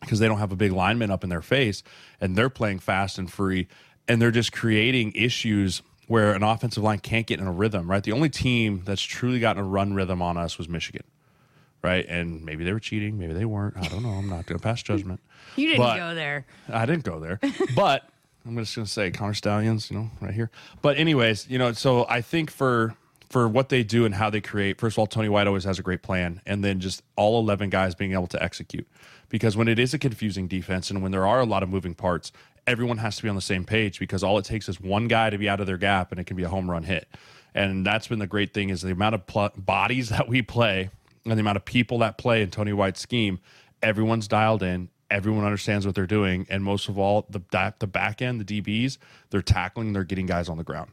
because 0.00 0.18
they 0.18 0.28
don't 0.28 0.38
have 0.38 0.52
a 0.52 0.56
big 0.56 0.72
lineman 0.72 1.10
up 1.10 1.24
in 1.24 1.30
their 1.30 1.42
face 1.42 1.82
and 2.20 2.36
they're 2.36 2.50
playing 2.50 2.78
fast 2.78 3.18
and 3.18 3.32
free 3.32 3.68
and 4.08 4.20
they're 4.20 4.30
just 4.30 4.52
creating 4.52 5.12
issues 5.14 5.82
where 6.06 6.32
an 6.32 6.42
offensive 6.42 6.82
line 6.82 6.98
can't 6.98 7.26
get 7.26 7.40
in 7.40 7.46
a 7.46 7.52
rhythm 7.52 7.90
right 7.90 8.04
the 8.04 8.12
only 8.12 8.28
team 8.28 8.82
that's 8.84 9.02
truly 9.02 9.40
gotten 9.40 9.62
a 9.62 9.66
run 9.66 9.94
rhythm 9.94 10.20
on 10.20 10.36
us 10.36 10.58
was 10.58 10.68
michigan 10.68 11.04
right 11.84 12.06
and 12.08 12.44
maybe 12.44 12.64
they 12.64 12.72
were 12.72 12.80
cheating 12.80 13.18
maybe 13.18 13.32
they 13.32 13.44
weren't 13.44 13.76
i 13.76 13.86
don't 13.88 14.02
know 14.02 14.10
i'm 14.10 14.28
not 14.28 14.46
going 14.46 14.58
to 14.58 14.62
pass 14.62 14.82
judgment 14.90 15.20
you 15.54 15.68
didn't 15.68 15.80
but 15.80 15.96
go 15.96 16.14
there 16.14 16.46
i 16.68 16.84
didn't 16.86 17.04
go 17.04 17.20
there 17.20 17.38
but 17.76 18.08
I'm 18.46 18.56
just 18.56 18.76
going 18.76 18.84
to 18.84 18.92
say 18.92 19.10
Connor 19.10 19.34
Stalions, 19.34 19.90
you 19.90 19.96
know, 19.96 20.10
right 20.20 20.34
here. 20.34 20.50
But 20.82 20.98
anyways, 20.98 21.48
you 21.48 21.58
know, 21.58 21.72
so 21.72 22.06
I 22.08 22.20
think 22.20 22.50
for 22.50 22.94
for 23.30 23.48
what 23.48 23.68
they 23.68 23.82
do 23.82 24.04
and 24.04 24.14
how 24.14 24.30
they 24.30 24.40
create, 24.40 24.78
first 24.78 24.94
of 24.94 24.98
all, 24.98 25.06
Tony 25.06 25.28
White 25.28 25.46
always 25.46 25.64
has 25.64 25.78
a 25.78 25.82
great 25.82 26.02
plan, 26.02 26.40
and 26.44 26.62
then 26.62 26.78
just 26.78 27.02
all 27.16 27.40
11 27.40 27.70
guys 27.70 27.94
being 27.94 28.12
able 28.12 28.26
to 28.28 28.42
execute. 28.42 28.86
Because 29.28 29.56
when 29.56 29.66
it 29.66 29.78
is 29.78 29.94
a 29.94 29.98
confusing 29.98 30.46
defense 30.46 30.90
and 30.90 31.02
when 31.02 31.10
there 31.10 31.26
are 31.26 31.40
a 31.40 31.44
lot 31.44 31.62
of 31.62 31.68
moving 31.68 31.94
parts, 31.94 32.30
everyone 32.66 32.98
has 32.98 33.16
to 33.16 33.22
be 33.22 33.28
on 33.28 33.34
the 33.34 33.40
same 33.40 33.64
page 33.64 33.98
because 33.98 34.22
all 34.22 34.38
it 34.38 34.44
takes 34.44 34.68
is 34.68 34.80
one 34.80 35.08
guy 35.08 35.30
to 35.30 35.38
be 35.38 35.48
out 35.48 35.58
of 35.58 35.66
their 35.66 35.78
gap 35.78 36.12
and 36.12 36.20
it 36.20 36.24
can 36.24 36.36
be 36.36 36.44
a 36.44 36.48
home 36.48 36.70
run 36.70 36.84
hit. 36.84 37.08
And 37.54 37.84
that's 37.84 38.06
been 38.08 38.18
the 38.18 38.26
great 38.26 38.52
thing 38.52 38.68
is 38.68 38.82
the 38.82 38.92
amount 38.92 39.14
of 39.14 39.26
pl- 39.26 39.52
bodies 39.56 40.08
that 40.10 40.28
we 40.28 40.42
play 40.42 40.90
and 41.24 41.36
the 41.36 41.40
amount 41.40 41.56
of 41.56 41.64
people 41.64 41.98
that 41.98 42.18
play 42.18 42.42
in 42.42 42.50
Tony 42.50 42.72
White's 42.72 43.00
scheme. 43.00 43.40
Everyone's 43.82 44.28
dialed 44.28 44.62
in 44.62 44.88
everyone 45.10 45.44
understands 45.44 45.86
what 45.86 45.94
they're 45.94 46.06
doing, 46.06 46.46
and 46.50 46.64
most 46.64 46.88
of 46.88 46.98
all, 46.98 47.26
the 47.30 47.40
the 47.78 47.86
back 47.86 48.20
end, 48.20 48.40
the 48.40 48.60
DBs, 48.60 48.98
they're 49.30 49.42
tackling, 49.42 49.92
they're 49.92 50.04
getting 50.04 50.26
guys 50.26 50.48
on 50.48 50.58
the 50.58 50.64
ground. 50.64 50.90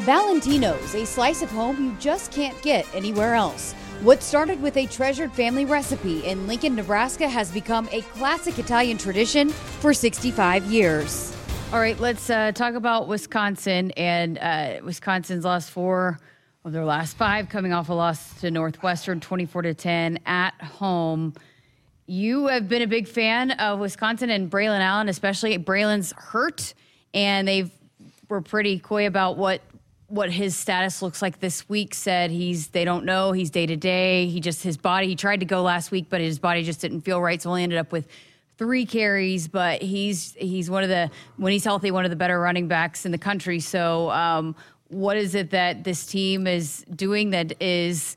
Valentino's, 0.00 0.94
a 0.94 1.04
slice 1.04 1.42
of 1.42 1.50
home 1.50 1.82
you 1.82 1.96
just 1.98 2.30
can't 2.30 2.60
get 2.62 2.86
anywhere 2.94 3.34
else. 3.34 3.72
What 4.02 4.22
started 4.22 4.62
with 4.62 4.76
a 4.76 4.86
treasured 4.86 5.32
family 5.32 5.64
recipe 5.64 6.24
in 6.24 6.46
Lincoln, 6.46 6.76
Nebraska, 6.76 7.28
has 7.28 7.50
become 7.50 7.88
a 7.90 8.02
classic 8.02 8.60
Italian 8.60 8.96
tradition 8.96 9.48
for 9.48 9.92
65 9.92 10.66
years. 10.66 11.34
All 11.72 11.80
right, 11.80 11.98
let's 11.98 12.30
uh, 12.30 12.52
talk 12.52 12.74
about 12.74 13.08
Wisconsin 13.08 13.90
and 13.92 14.38
uh, 14.38 14.80
Wisconsin's 14.84 15.44
lost 15.44 15.70
four 15.70 16.20
of 16.64 16.72
their 16.72 16.84
last 16.84 17.16
five, 17.16 17.48
coming 17.48 17.72
off 17.72 17.88
a 17.88 17.94
loss 17.94 18.40
to 18.40 18.50
Northwestern, 18.50 19.20
24 19.20 19.62
to 19.62 19.74
10 19.74 20.18
at 20.26 20.54
home. 20.60 21.34
You 22.06 22.46
have 22.46 22.68
been 22.68 22.82
a 22.82 22.86
big 22.86 23.06
fan 23.06 23.52
of 23.52 23.78
Wisconsin 23.78 24.30
and 24.30 24.50
Braylon 24.50 24.80
Allen, 24.80 25.08
especially 25.08 25.56
Braylon's 25.58 26.12
hurt, 26.16 26.74
and 27.14 27.46
they 27.46 27.70
were 28.28 28.40
pretty 28.40 28.78
coy 28.78 29.06
about 29.06 29.36
what 29.36 29.62
what 30.08 30.30
his 30.30 30.56
status 30.56 31.02
looks 31.02 31.20
like 31.20 31.38
this 31.38 31.68
week. 31.68 31.94
Said 31.94 32.30
he's 32.30 32.68
they 32.68 32.84
don't 32.84 33.04
know 33.04 33.32
he's 33.32 33.50
day 33.50 33.66
to 33.66 33.76
day. 33.76 34.26
He 34.26 34.40
just 34.40 34.62
his 34.62 34.78
body. 34.78 35.06
He 35.06 35.16
tried 35.16 35.40
to 35.40 35.46
go 35.46 35.62
last 35.62 35.90
week, 35.90 36.06
but 36.08 36.20
his 36.20 36.38
body 36.38 36.62
just 36.62 36.80
didn't 36.80 37.02
feel 37.02 37.20
right, 37.20 37.40
so 37.40 37.54
he 37.54 37.62
ended 37.62 37.78
up 37.78 37.92
with 37.92 38.08
three 38.56 38.86
carries. 38.86 39.48
But 39.48 39.82
he's 39.82 40.32
he's 40.34 40.70
one 40.70 40.82
of 40.82 40.88
the 40.88 41.10
when 41.36 41.52
he's 41.52 41.64
healthy, 41.64 41.90
one 41.90 42.04
of 42.04 42.10
the 42.10 42.16
better 42.16 42.40
running 42.40 42.68
backs 42.68 43.04
in 43.04 43.12
the 43.12 43.18
country. 43.18 43.60
So, 43.60 44.10
um, 44.10 44.56
what 44.88 45.16
is 45.16 45.34
it 45.34 45.50
that 45.50 45.84
this 45.84 46.06
team 46.06 46.46
is 46.46 46.84
doing 46.94 47.30
that 47.30 47.60
is 47.62 48.16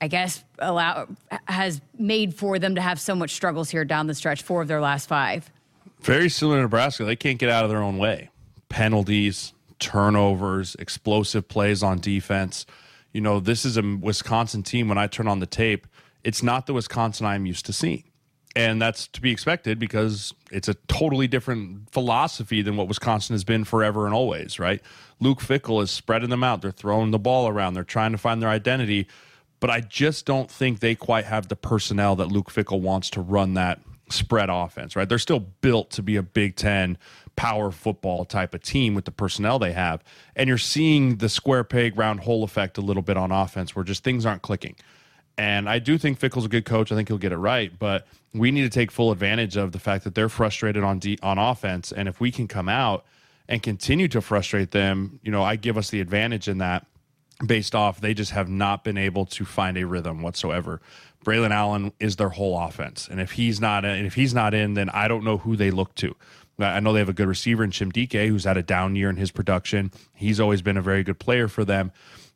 I 0.00 0.08
guess, 0.08 0.44
allow 0.58 1.08
has 1.46 1.80
made 1.98 2.34
for 2.34 2.58
them 2.58 2.74
to 2.74 2.80
have 2.82 3.00
so 3.00 3.14
much 3.14 3.30
struggles 3.30 3.70
here 3.70 3.86
down 3.86 4.06
the 4.06 4.14
stretch. 4.14 4.42
Four 4.42 4.60
of 4.60 4.68
their 4.68 4.82
last 4.82 5.08
five. 5.08 5.50
Very 6.02 6.28
similar 6.28 6.58
to 6.58 6.62
Nebraska. 6.62 7.04
They 7.04 7.16
can't 7.16 7.38
get 7.38 7.48
out 7.48 7.64
of 7.64 7.70
their 7.70 7.82
own 7.82 7.96
way. 7.96 8.28
Penalties, 8.68 9.54
turnovers, 9.78 10.76
explosive 10.78 11.48
plays 11.48 11.82
on 11.82 12.00
defense. 12.00 12.66
You 13.12 13.22
know, 13.22 13.40
this 13.40 13.64
is 13.64 13.78
a 13.78 13.82
Wisconsin 13.82 14.62
team. 14.62 14.88
When 14.88 14.98
I 14.98 15.06
turn 15.06 15.26
on 15.26 15.38
the 15.38 15.46
tape, 15.46 15.86
it's 16.22 16.42
not 16.42 16.66
the 16.66 16.74
Wisconsin 16.74 17.24
I'm 17.24 17.46
used 17.46 17.64
to 17.66 17.72
seeing. 17.72 18.04
And 18.56 18.80
that's 18.80 19.08
to 19.08 19.20
be 19.20 19.32
expected 19.32 19.80
because 19.80 20.32
it's 20.52 20.68
a 20.68 20.74
totally 20.86 21.26
different 21.26 21.90
philosophy 21.90 22.62
than 22.62 22.76
what 22.76 22.86
Wisconsin 22.86 23.34
has 23.34 23.42
been 23.42 23.64
forever 23.64 24.06
and 24.06 24.14
always, 24.14 24.60
right? 24.60 24.80
Luke 25.18 25.40
Fickell 25.40 25.82
is 25.82 25.90
spreading 25.90 26.30
them 26.30 26.44
out. 26.44 26.62
They're 26.62 26.70
throwing 26.70 27.10
the 27.10 27.18
ball 27.18 27.48
around. 27.48 27.74
They're 27.74 27.82
trying 27.82 28.12
to 28.12 28.18
find 28.18 28.40
their 28.40 28.48
identity 28.48 29.08
but 29.64 29.70
I 29.70 29.80
just 29.80 30.26
don't 30.26 30.50
think 30.50 30.80
they 30.80 30.94
quite 30.94 31.24
have 31.24 31.48
the 31.48 31.56
personnel 31.56 32.16
that 32.16 32.26
Luke 32.26 32.50
Fickell 32.50 32.82
wants 32.82 33.08
to 33.08 33.22
run 33.22 33.54
that 33.54 33.80
spread 34.10 34.50
offense, 34.50 34.94
right? 34.94 35.08
They're 35.08 35.18
still 35.18 35.40
built 35.40 35.90
to 35.92 36.02
be 36.02 36.16
a 36.16 36.22
Big 36.22 36.56
Ten 36.56 36.98
power 37.34 37.70
football 37.70 38.26
type 38.26 38.52
of 38.52 38.62
team 38.62 38.94
with 38.94 39.06
the 39.06 39.10
personnel 39.10 39.58
they 39.58 39.72
have. 39.72 40.04
And 40.36 40.48
you're 40.48 40.58
seeing 40.58 41.16
the 41.16 41.30
square 41.30 41.64
peg 41.64 41.96
round 41.96 42.20
hole 42.20 42.44
effect 42.44 42.76
a 42.76 42.82
little 42.82 43.02
bit 43.02 43.16
on 43.16 43.32
offense 43.32 43.74
where 43.74 43.84
just 43.86 44.04
things 44.04 44.26
aren't 44.26 44.42
clicking. 44.42 44.76
And 45.36 45.68
I 45.68 45.78
do 45.80 45.98
think 45.98 46.18
Fickell's 46.18 46.44
a 46.44 46.48
good 46.48 46.64
coach. 46.64 46.92
I 46.92 46.94
think 46.94 47.08
he'll 47.08 47.18
get 47.18 47.32
it 47.32 47.36
right, 47.36 47.76
but 47.76 48.06
we 48.32 48.50
need 48.50 48.62
to 48.62 48.68
take 48.68 48.90
full 48.90 49.10
advantage 49.10 49.56
of 49.56 49.72
the 49.72 49.78
fact 49.78 50.04
that 50.04 50.14
they're 50.14 50.28
frustrated 50.28 50.84
on 50.84 51.00
on 51.22 51.38
offense. 51.38 51.92
And 51.92 52.08
if 52.08 52.20
we 52.20 52.30
can 52.30 52.46
come 52.46 52.68
out 52.68 53.04
and 53.48 53.62
continue 53.62 54.08
to 54.08 54.20
frustrate 54.20 54.70
them, 54.70 55.18
you 55.22 55.32
know, 55.32 55.42
I 55.42 55.56
give 55.56 55.76
us 55.76 55.90
the 55.90 56.00
advantage 56.00 56.48
in 56.48 56.58
that 56.58 56.86
based 57.44 57.74
off 57.74 58.00
they 58.00 58.14
just 58.14 58.30
have 58.30 58.48
not 58.48 58.84
been 58.84 58.96
able 58.96 59.26
to 59.26 59.44
find 59.44 59.76
a 59.76 59.84
rhythm 59.84 60.22
whatsoever. 60.22 60.80
Braylon 61.24 61.50
Allen 61.50 61.92
is 61.98 62.16
their 62.16 62.28
whole 62.28 62.58
offense, 62.58 63.08
and 63.10 63.20
if 63.20 63.32
he's 63.32 63.60
not 63.60 63.84
and 63.84 64.06
if 64.06 64.14
he's 64.14 64.34
not 64.34 64.54
in, 64.54 64.74
then 64.74 64.90
I 64.90 65.08
don't 65.08 65.24
know 65.24 65.38
who 65.38 65.56
they 65.56 65.70
look 65.70 65.94
to. 65.96 66.14
I 66.58 66.78
know 66.80 66.92
they 66.92 67.00
have 67.00 67.08
a 67.08 67.14
good 67.14 67.26
receiver 67.26 67.64
in 67.64 67.70
Chimdike, 67.70 68.28
who's 68.28 68.44
had 68.44 68.56
a 68.56 68.62
down 68.62 68.94
year 68.94 69.10
in 69.10 69.16
his 69.16 69.32
production. 69.32 69.90
He's 70.14 70.38
always 70.38 70.62
been 70.62 70.76
a 70.76 70.82
very 70.82 71.02
good 71.02 71.18
player 71.18 71.48
for 71.48 71.64
them, 71.64 71.90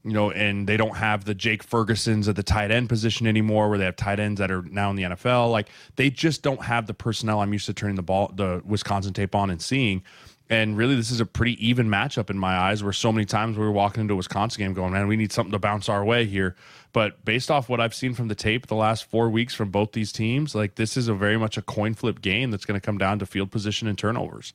you 0.04 0.12
know, 0.12 0.30
and 0.30 0.68
they 0.68 0.76
don't 0.76 0.96
have 0.96 1.24
the 1.24 1.34
Jake 1.34 1.64
Fergusons 1.64 2.28
at 2.28 2.36
the 2.36 2.42
tight 2.42 2.70
end 2.70 2.88
position 2.88 3.26
anymore, 3.26 3.68
where 3.68 3.78
they 3.78 3.84
have 3.84 3.96
tight 3.96 4.20
ends 4.20 4.38
that 4.38 4.50
are 4.50 4.62
now 4.62 4.90
in 4.90 4.96
the 4.96 5.02
NFL. 5.02 5.50
Like 5.50 5.68
they 5.96 6.10
just 6.10 6.42
don't 6.42 6.62
have 6.62 6.86
the 6.86 6.94
personnel 6.94 7.40
I'm 7.40 7.52
used 7.52 7.66
to 7.66 7.74
turning 7.74 7.96
the 7.96 8.02
ball, 8.02 8.30
the 8.34 8.62
Wisconsin 8.64 9.12
tape 9.12 9.34
on 9.34 9.50
and 9.50 9.60
seeing. 9.60 10.02
And 10.50 10.78
really, 10.78 10.94
this 10.94 11.10
is 11.10 11.20
a 11.20 11.26
pretty 11.26 11.66
even 11.66 11.88
matchup 11.88 12.30
in 12.30 12.38
my 12.38 12.56
eyes. 12.56 12.82
Where 12.82 12.92
so 12.92 13.12
many 13.12 13.26
times 13.26 13.58
we 13.58 13.64
were 13.64 13.72
walking 13.72 14.00
into 14.00 14.14
a 14.14 14.16
Wisconsin 14.16 14.62
game, 14.62 14.72
going, 14.72 14.92
"Man, 14.92 15.06
we 15.06 15.16
need 15.16 15.30
something 15.30 15.52
to 15.52 15.58
bounce 15.58 15.90
our 15.90 16.04
way 16.04 16.24
here." 16.24 16.56
But 16.94 17.22
based 17.24 17.50
off 17.50 17.68
what 17.68 17.80
I've 17.80 17.94
seen 17.94 18.14
from 18.14 18.28
the 18.28 18.34
tape 18.34 18.66
the 18.66 18.74
last 18.74 19.04
four 19.10 19.28
weeks 19.28 19.54
from 19.54 19.70
both 19.70 19.92
these 19.92 20.10
teams, 20.10 20.54
like 20.54 20.76
this 20.76 20.96
is 20.96 21.06
a 21.08 21.14
very 21.14 21.36
much 21.36 21.58
a 21.58 21.62
coin 21.62 21.92
flip 21.92 22.22
game 22.22 22.50
that's 22.50 22.64
going 22.64 22.80
to 22.80 22.84
come 22.84 22.96
down 22.96 23.18
to 23.18 23.26
field 23.26 23.50
position 23.50 23.88
and 23.88 23.98
turnovers. 23.98 24.54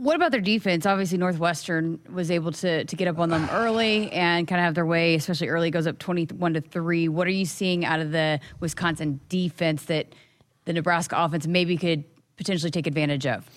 What 0.00 0.14
about 0.14 0.30
their 0.30 0.40
defense? 0.40 0.86
Obviously, 0.86 1.18
Northwestern 1.18 1.98
was 2.12 2.30
able 2.30 2.52
to 2.52 2.84
to 2.84 2.96
get 2.96 3.08
up 3.08 3.18
on 3.18 3.30
them 3.30 3.48
early 3.50 4.12
and 4.12 4.46
kind 4.46 4.60
of 4.60 4.64
have 4.64 4.76
their 4.76 4.86
way, 4.86 5.16
especially 5.16 5.48
early. 5.48 5.72
Goes 5.72 5.88
up 5.88 5.98
twenty 5.98 6.24
one 6.26 6.54
to 6.54 6.60
three. 6.60 7.08
What 7.08 7.26
are 7.26 7.30
you 7.30 7.44
seeing 7.44 7.84
out 7.84 7.98
of 7.98 8.12
the 8.12 8.38
Wisconsin 8.60 9.18
defense 9.28 9.86
that 9.86 10.14
the 10.66 10.72
Nebraska 10.72 11.16
offense 11.18 11.48
maybe 11.48 11.76
could 11.76 12.04
potentially 12.36 12.70
take 12.70 12.86
advantage 12.86 13.26
of? 13.26 13.50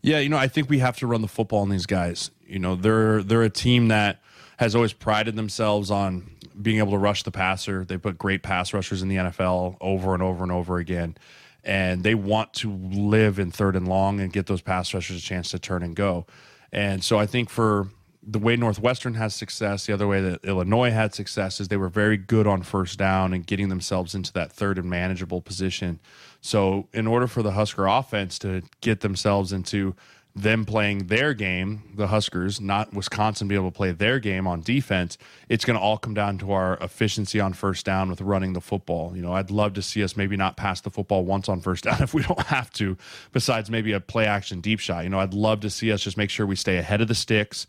Yeah, 0.00 0.20
you 0.20 0.28
know, 0.28 0.36
I 0.36 0.46
think 0.46 0.70
we 0.70 0.78
have 0.78 0.96
to 0.98 1.08
run 1.08 1.20
the 1.20 1.26
football 1.28 1.62
on 1.62 1.68
these 1.68 1.86
guys. 1.86 2.30
You 2.46 2.60
know, 2.60 2.76
they're 2.76 3.24
they're 3.24 3.42
a 3.42 3.50
team 3.50 3.88
that 3.88 4.20
has 4.58 4.76
always 4.76 4.92
prided 4.92 5.34
themselves 5.34 5.90
on 5.90 6.30
being 6.62 6.78
able 6.78 6.92
to 6.92 6.98
rush 6.98 7.24
the 7.24 7.32
passer. 7.32 7.84
They 7.84 7.98
put 7.98 8.18
great 8.18 8.44
pass 8.44 8.72
rushers 8.72 9.02
in 9.02 9.08
the 9.08 9.16
NFL 9.16 9.76
over 9.80 10.14
and 10.14 10.22
over 10.22 10.44
and 10.44 10.52
over 10.52 10.78
again. 10.78 11.16
And 11.64 12.02
they 12.02 12.14
want 12.14 12.54
to 12.54 12.72
live 12.72 13.38
in 13.38 13.50
third 13.50 13.76
and 13.76 13.86
long 13.86 14.20
and 14.20 14.32
get 14.32 14.46
those 14.46 14.62
pass 14.62 14.94
rushers 14.94 15.18
a 15.18 15.20
chance 15.20 15.50
to 15.50 15.58
turn 15.58 15.82
and 15.82 15.94
go. 15.94 16.26
And 16.72 17.02
so 17.02 17.18
I 17.18 17.26
think 17.26 17.50
for 17.50 17.88
the 18.22 18.38
way 18.38 18.56
Northwestern 18.56 19.14
has 19.14 19.34
success, 19.34 19.86
the 19.86 19.92
other 19.92 20.06
way 20.06 20.20
that 20.20 20.44
Illinois 20.44 20.90
had 20.90 21.14
success 21.14 21.60
is 21.60 21.68
they 21.68 21.76
were 21.76 21.88
very 21.88 22.16
good 22.16 22.46
on 22.46 22.62
first 22.62 22.98
down 22.98 23.32
and 23.32 23.46
getting 23.46 23.70
themselves 23.70 24.14
into 24.14 24.32
that 24.34 24.52
third 24.52 24.78
and 24.78 24.88
manageable 24.88 25.40
position. 25.40 25.98
So, 26.40 26.88
in 26.92 27.06
order 27.06 27.26
for 27.26 27.42
the 27.42 27.52
Husker 27.52 27.86
offense 27.86 28.38
to 28.40 28.62
get 28.80 29.00
themselves 29.00 29.52
into 29.52 29.94
them 30.42 30.64
playing 30.64 31.06
their 31.06 31.34
game, 31.34 31.82
the 31.94 32.06
Huskers, 32.06 32.60
not 32.60 32.92
Wisconsin, 32.94 33.48
be 33.48 33.54
able 33.54 33.70
to 33.70 33.76
play 33.76 33.92
their 33.92 34.18
game 34.18 34.46
on 34.46 34.60
defense, 34.60 35.18
it's 35.48 35.64
going 35.64 35.76
to 35.76 35.80
all 35.80 35.98
come 35.98 36.14
down 36.14 36.38
to 36.38 36.52
our 36.52 36.76
efficiency 36.78 37.40
on 37.40 37.52
first 37.52 37.84
down 37.84 38.08
with 38.08 38.20
running 38.20 38.52
the 38.52 38.60
football. 38.60 39.16
You 39.16 39.22
know, 39.22 39.32
I'd 39.32 39.50
love 39.50 39.74
to 39.74 39.82
see 39.82 40.02
us 40.02 40.16
maybe 40.16 40.36
not 40.36 40.56
pass 40.56 40.80
the 40.80 40.90
football 40.90 41.24
once 41.24 41.48
on 41.48 41.60
first 41.60 41.84
down 41.84 42.02
if 42.02 42.14
we 42.14 42.22
don't 42.22 42.40
have 42.46 42.72
to, 42.74 42.96
besides 43.32 43.70
maybe 43.70 43.92
a 43.92 44.00
play 44.00 44.26
action 44.26 44.60
deep 44.60 44.80
shot. 44.80 45.04
You 45.04 45.10
know, 45.10 45.20
I'd 45.20 45.34
love 45.34 45.60
to 45.60 45.70
see 45.70 45.92
us 45.92 46.00
just 46.00 46.16
make 46.16 46.30
sure 46.30 46.46
we 46.46 46.56
stay 46.56 46.78
ahead 46.78 47.00
of 47.00 47.08
the 47.08 47.14
sticks, 47.14 47.66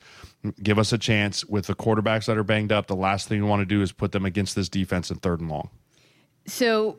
give 0.62 0.78
us 0.78 0.94
a 0.94 0.98
chance 0.98 1.44
with 1.46 1.68
the 1.68 1.76
quarterbacks 1.76 2.26
that 2.26 2.38
are 2.38 2.44
banged 2.44 2.72
up. 2.72 2.88
The 2.88 2.96
last 2.96 3.28
thing 3.28 3.42
we 3.42 3.50
want 3.50 3.62
to 3.62 3.66
do 3.66 3.82
is 3.82 3.92
put 3.92 4.12
them 4.12 4.26
against 4.26 4.56
this 4.56 4.70
defense 4.70 5.10
in 5.10 5.18
third 5.18 5.40
and 5.40 5.50
long. 5.50 5.70
So 6.46 6.98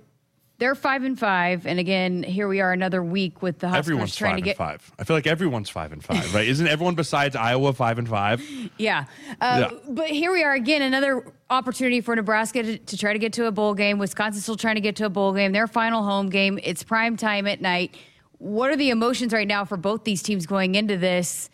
they're 0.61 0.75
five 0.75 1.03
and 1.05 1.19
five, 1.19 1.67
and 1.67 1.81
again, 1.81 2.23
here 2.23 2.47
we 2.47 2.61
are 2.61 2.71
another 2.73 3.03
week 3.03 3.41
with 3.41 3.59
the 3.59 3.69
Huskers 3.69 3.87
everyone's 3.87 4.15
trying 4.15 4.33
five 4.33 4.39
to 4.39 4.45
get 4.45 4.57
five. 4.59 4.93
I 4.99 5.05
feel 5.05 5.17
like 5.17 5.27
everyone's 5.27 5.71
five 5.71 5.91
and 5.91 6.05
five, 6.05 6.33
right? 6.35 6.47
Isn't 6.47 6.69
everyone 6.69 6.95
besides 6.95 7.35
Iowa 7.35 7.73
five 7.73 7.99
and 7.99 8.09
five? 8.09 8.43
Yeah. 8.77 9.07
Uh, 9.41 9.71
Yeah. 9.73 9.79
But 9.89 10.11
here 10.11 10.33
we 10.33 10.43
are 10.45 10.53
again, 10.53 10.83
another 10.83 11.25
opportunity 11.49 12.01
for 12.01 12.15
Nebraska 12.15 12.63
to, 12.63 12.79
to 12.79 12.97
try 12.97 13.13
to 13.13 13.19
get 13.19 13.33
to 13.35 13.47
a 13.47 13.51
bowl 13.51 13.75
game. 13.75 13.99
Wisconsin's 13.99 14.45
still 14.45 14.57
trying 14.57 14.77
to 14.77 14.81
get 14.81 14.97
to 14.97 15.07
a 15.07 15.11
bowl 15.11 15.33
game. 15.33 15.53
Their 15.53 15.67
final 15.67 16.03
home 16.03 16.29
game. 16.29 16.59
It's 16.63 16.83
prime 16.83 17.17
time 17.17 17.47
at 17.47 17.61
night. 17.61 17.97
What 18.39 18.71
are 18.71 18.77
the 18.77 18.91
emotions 18.91 19.33
right 19.33 19.49
now 19.49 19.65
for 19.65 19.77
both 19.77 20.05
these 20.05 20.23
teams 20.23 20.47
going 20.47 20.75
into 20.77 20.97
this? 20.97 21.51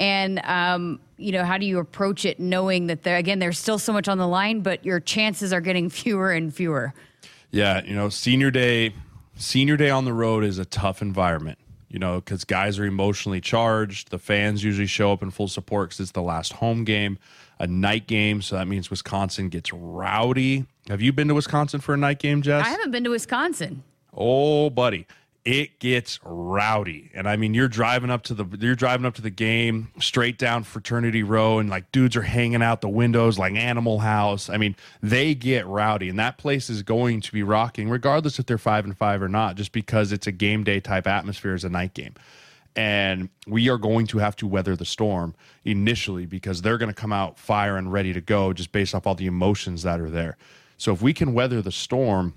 And 0.00 0.40
um, 0.44 1.00
you 1.16 1.32
know, 1.32 1.44
how 1.44 1.56
do 1.58 1.66
you 1.66 1.78
approach 1.78 2.24
it, 2.24 2.40
knowing 2.40 2.86
that 2.88 3.06
again, 3.06 3.38
there's 3.38 3.58
still 3.58 3.78
so 3.78 3.92
much 3.92 4.08
on 4.08 4.18
the 4.18 4.28
line, 4.28 4.60
but 4.60 4.84
your 4.84 4.98
chances 4.98 5.52
are 5.52 5.60
getting 5.60 5.88
fewer 6.00 6.32
and 6.32 6.52
fewer. 6.54 6.94
Yeah, 7.50 7.84
you 7.84 7.94
know, 7.94 8.08
senior 8.08 8.50
day, 8.50 8.94
senior 9.36 9.76
day 9.76 9.90
on 9.90 10.04
the 10.04 10.12
road 10.12 10.44
is 10.44 10.58
a 10.58 10.64
tough 10.64 11.02
environment. 11.02 11.58
You 11.88 11.98
know, 11.98 12.20
because 12.20 12.44
guys 12.44 12.78
are 12.78 12.84
emotionally 12.84 13.40
charged. 13.40 14.10
The 14.10 14.18
fans 14.18 14.62
usually 14.62 14.86
show 14.86 15.12
up 15.12 15.24
in 15.24 15.32
full 15.32 15.48
support 15.48 15.88
because 15.88 16.00
it's 16.00 16.12
the 16.12 16.22
last 16.22 16.52
home 16.52 16.84
game, 16.84 17.18
a 17.58 17.66
night 17.66 18.06
game. 18.06 18.42
So 18.42 18.54
that 18.54 18.68
means 18.68 18.90
Wisconsin 18.90 19.48
gets 19.48 19.72
rowdy. 19.72 20.66
Have 20.88 21.02
you 21.02 21.12
been 21.12 21.26
to 21.26 21.34
Wisconsin 21.34 21.80
for 21.80 21.92
a 21.92 21.96
night 21.96 22.20
game, 22.20 22.42
Jess? 22.42 22.64
I 22.64 22.70
haven't 22.70 22.92
been 22.92 23.02
to 23.02 23.10
Wisconsin. 23.10 23.82
Oh, 24.14 24.70
buddy, 24.70 25.06
it 25.44 25.78
gets 25.78 26.20
rowdy. 26.22 27.10
And 27.14 27.28
I 27.28 27.36
mean, 27.36 27.54
you're 27.54 27.68
driving 27.68 28.10
up 28.10 28.22
to 28.24 28.34
the 28.34 28.44
you're 28.58 28.74
driving 28.74 29.06
up 29.06 29.14
to 29.14 29.22
the 29.22 29.30
game 29.30 29.88
straight 29.98 30.38
down 30.38 30.64
Fraternity 30.64 31.22
Row, 31.22 31.58
and 31.58 31.70
like 31.70 31.90
dudes 31.92 32.16
are 32.16 32.22
hanging 32.22 32.62
out 32.62 32.80
the 32.80 32.88
windows 32.88 33.38
like 33.38 33.54
Animal 33.54 34.00
House. 34.00 34.50
I 34.50 34.58
mean, 34.58 34.76
they 35.02 35.34
get 35.34 35.66
rowdy, 35.66 36.08
and 36.08 36.18
that 36.18 36.36
place 36.36 36.68
is 36.68 36.82
going 36.82 37.22
to 37.22 37.32
be 37.32 37.42
rocking, 37.42 37.88
regardless 37.88 38.38
if 38.38 38.46
they're 38.46 38.58
five 38.58 38.84
and 38.84 38.96
five 38.96 39.22
or 39.22 39.28
not, 39.28 39.56
just 39.56 39.72
because 39.72 40.12
it's 40.12 40.26
a 40.26 40.32
game 40.32 40.62
day 40.62 40.80
type 40.80 41.06
atmosphere 41.06 41.54
as 41.54 41.64
a 41.64 41.70
night 41.70 41.94
game. 41.94 42.14
And 42.76 43.30
we 43.46 43.68
are 43.68 43.78
going 43.78 44.06
to 44.08 44.18
have 44.18 44.36
to 44.36 44.46
weather 44.46 44.76
the 44.76 44.84
storm 44.84 45.34
initially 45.64 46.24
because 46.24 46.62
they're 46.62 46.78
going 46.78 46.92
to 46.92 46.94
come 46.94 47.12
out 47.12 47.38
fire 47.38 47.76
and 47.76 47.92
ready 47.92 48.12
to 48.12 48.20
go 48.20 48.52
just 48.52 48.70
based 48.70 48.94
off 48.94 49.06
all 49.06 49.16
the 49.16 49.26
emotions 49.26 49.82
that 49.82 50.00
are 50.00 50.10
there. 50.10 50.36
So 50.76 50.92
if 50.92 51.02
we 51.02 51.12
can 51.12 51.34
weather 51.34 51.60
the 51.60 51.72
storm, 51.72 52.34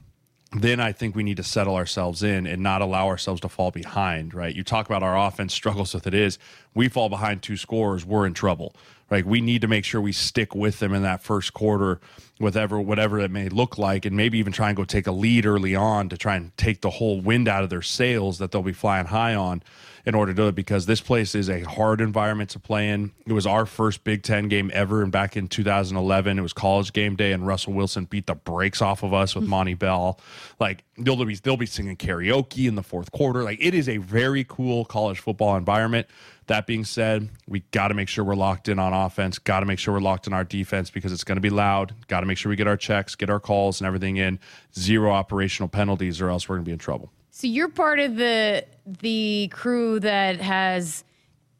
then 0.55 0.79
I 0.79 0.91
think 0.91 1.15
we 1.15 1.23
need 1.23 1.37
to 1.37 1.43
settle 1.43 1.75
ourselves 1.75 2.23
in 2.23 2.45
and 2.45 2.61
not 2.61 2.81
allow 2.81 3.07
ourselves 3.07 3.41
to 3.41 3.49
fall 3.49 3.71
behind, 3.71 4.33
right? 4.33 4.53
You 4.53 4.63
talk 4.63 4.85
about 4.85 5.03
our 5.03 5.17
offense 5.17 5.53
struggles 5.53 5.93
with 5.93 6.05
it 6.07 6.13
is 6.13 6.37
we 6.73 6.87
fall 6.87 7.09
behind 7.09 7.41
two 7.41 7.57
scores, 7.57 8.05
we're 8.05 8.25
in 8.25 8.33
trouble. 8.33 8.75
Right? 9.09 9.25
We 9.25 9.41
need 9.41 9.61
to 9.61 9.67
make 9.67 9.85
sure 9.85 10.01
we 10.01 10.11
stick 10.11 10.55
with 10.55 10.79
them 10.79 10.91
in 10.91 11.03
that 11.03 11.21
first 11.21 11.53
quarter, 11.53 11.99
whatever 12.39 12.79
whatever 12.79 13.19
it 13.19 13.31
may 13.31 13.49
look 13.49 13.77
like, 13.77 14.05
and 14.05 14.15
maybe 14.15 14.37
even 14.39 14.53
try 14.53 14.69
and 14.69 14.77
go 14.77 14.83
take 14.83 15.07
a 15.07 15.11
lead 15.11 15.45
early 15.45 15.75
on 15.75 16.09
to 16.09 16.17
try 16.17 16.35
and 16.35 16.55
take 16.57 16.81
the 16.81 16.89
whole 16.89 17.21
wind 17.21 17.47
out 17.47 17.63
of 17.63 17.69
their 17.69 17.81
sails 17.81 18.37
that 18.39 18.51
they'll 18.51 18.61
be 18.61 18.73
flying 18.73 19.07
high 19.07 19.35
on 19.35 19.63
in 20.05 20.15
order 20.15 20.33
to 20.33 20.35
do 20.35 20.47
it 20.49 20.55
because 20.55 20.85
this 20.85 20.99
place 20.99 21.33
is 21.33 21.49
a 21.49 21.61
hard 21.61 22.01
environment 22.01 22.49
to 22.49 22.59
play 22.59 22.89
in. 22.89 23.11
It 23.25 23.31
was 23.31 23.47
our 23.47 23.65
first 23.65 24.03
Big 24.03 24.21
Ten 24.21 24.49
game 24.49 24.69
ever, 24.73 25.01
and 25.01 25.11
back 25.11 25.37
in 25.37 25.47
2011, 25.47 26.37
it 26.37 26.41
was 26.41 26.51
college 26.51 26.91
game 26.91 27.15
day, 27.15 27.31
and 27.31 27.47
Russell 27.47 27.73
Wilson 27.73 28.05
beat 28.05 28.27
the 28.27 28.35
brakes 28.35 28.81
off 28.81 29.03
of 29.03 29.13
us 29.13 29.33
with 29.33 29.45
mm-hmm. 29.45 29.51
Montee 29.51 29.73
Ball. 29.75 30.19
Like 30.59 30.83
they'll 30.97 31.23
be 31.23 31.35
they'll 31.35 31.57
be 31.57 31.65
singing 31.65 31.95
karaoke 31.95 32.67
in 32.67 32.75
the 32.75 32.83
fourth 32.83 33.11
quarter. 33.11 33.43
Like 33.43 33.59
it 33.61 33.73
is 33.73 33.87
a 33.87 33.97
very 33.97 34.43
cool 34.43 34.85
college 34.85 35.19
football 35.19 35.55
environment. 35.55 36.07
That 36.47 36.67
being 36.67 36.83
said, 36.83 37.29
we 37.47 37.61
got 37.71 37.87
to 37.87 37.93
make 37.93 38.09
sure 38.09 38.25
we're 38.25 38.35
locked 38.35 38.67
in 38.67 38.77
on 38.77 38.91
offense. 38.91 39.39
Got 39.39 39.61
to 39.61 39.65
make 39.65 39.79
sure 39.79 39.93
we're 39.93 40.01
locked 40.01 40.27
in 40.27 40.33
our 40.33 40.43
defense 40.43 40.89
because 40.89 41.13
it's 41.13 41.23
going 41.23 41.37
to 41.37 41.41
be 41.41 41.49
loud. 41.49 41.95
Got 42.07 42.19
to 42.23 42.27
make 42.27 42.37
sure 42.37 42.49
we 42.49 42.55
get 42.55 42.67
our 42.67 42.77
checks, 42.77 43.15
get 43.15 43.29
our 43.29 43.39
calls, 43.39 43.79
and 43.79 43.87
everything 43.87 44.17
in. 44.17 44.39
Zero 44.77 45.11
operational 45.11 45.69
penalties, 45.69 46.21
or 46.21 46.29
else 46.29 46.47
we're 46.47 46.55
going 46.55 46.65
to 46.65 46.69
be 46.69 46.73
in 46.73 46.79
trouble. 46.79 47.11
So 47.31 47.47
you're 47.47 47.69
part 47.69 47.99
of 47.99 48.15
the 48.15 48.65
the 48.85 49.49
crew 49.51 49.99
that 50.01 50.39
has 50.39 51.03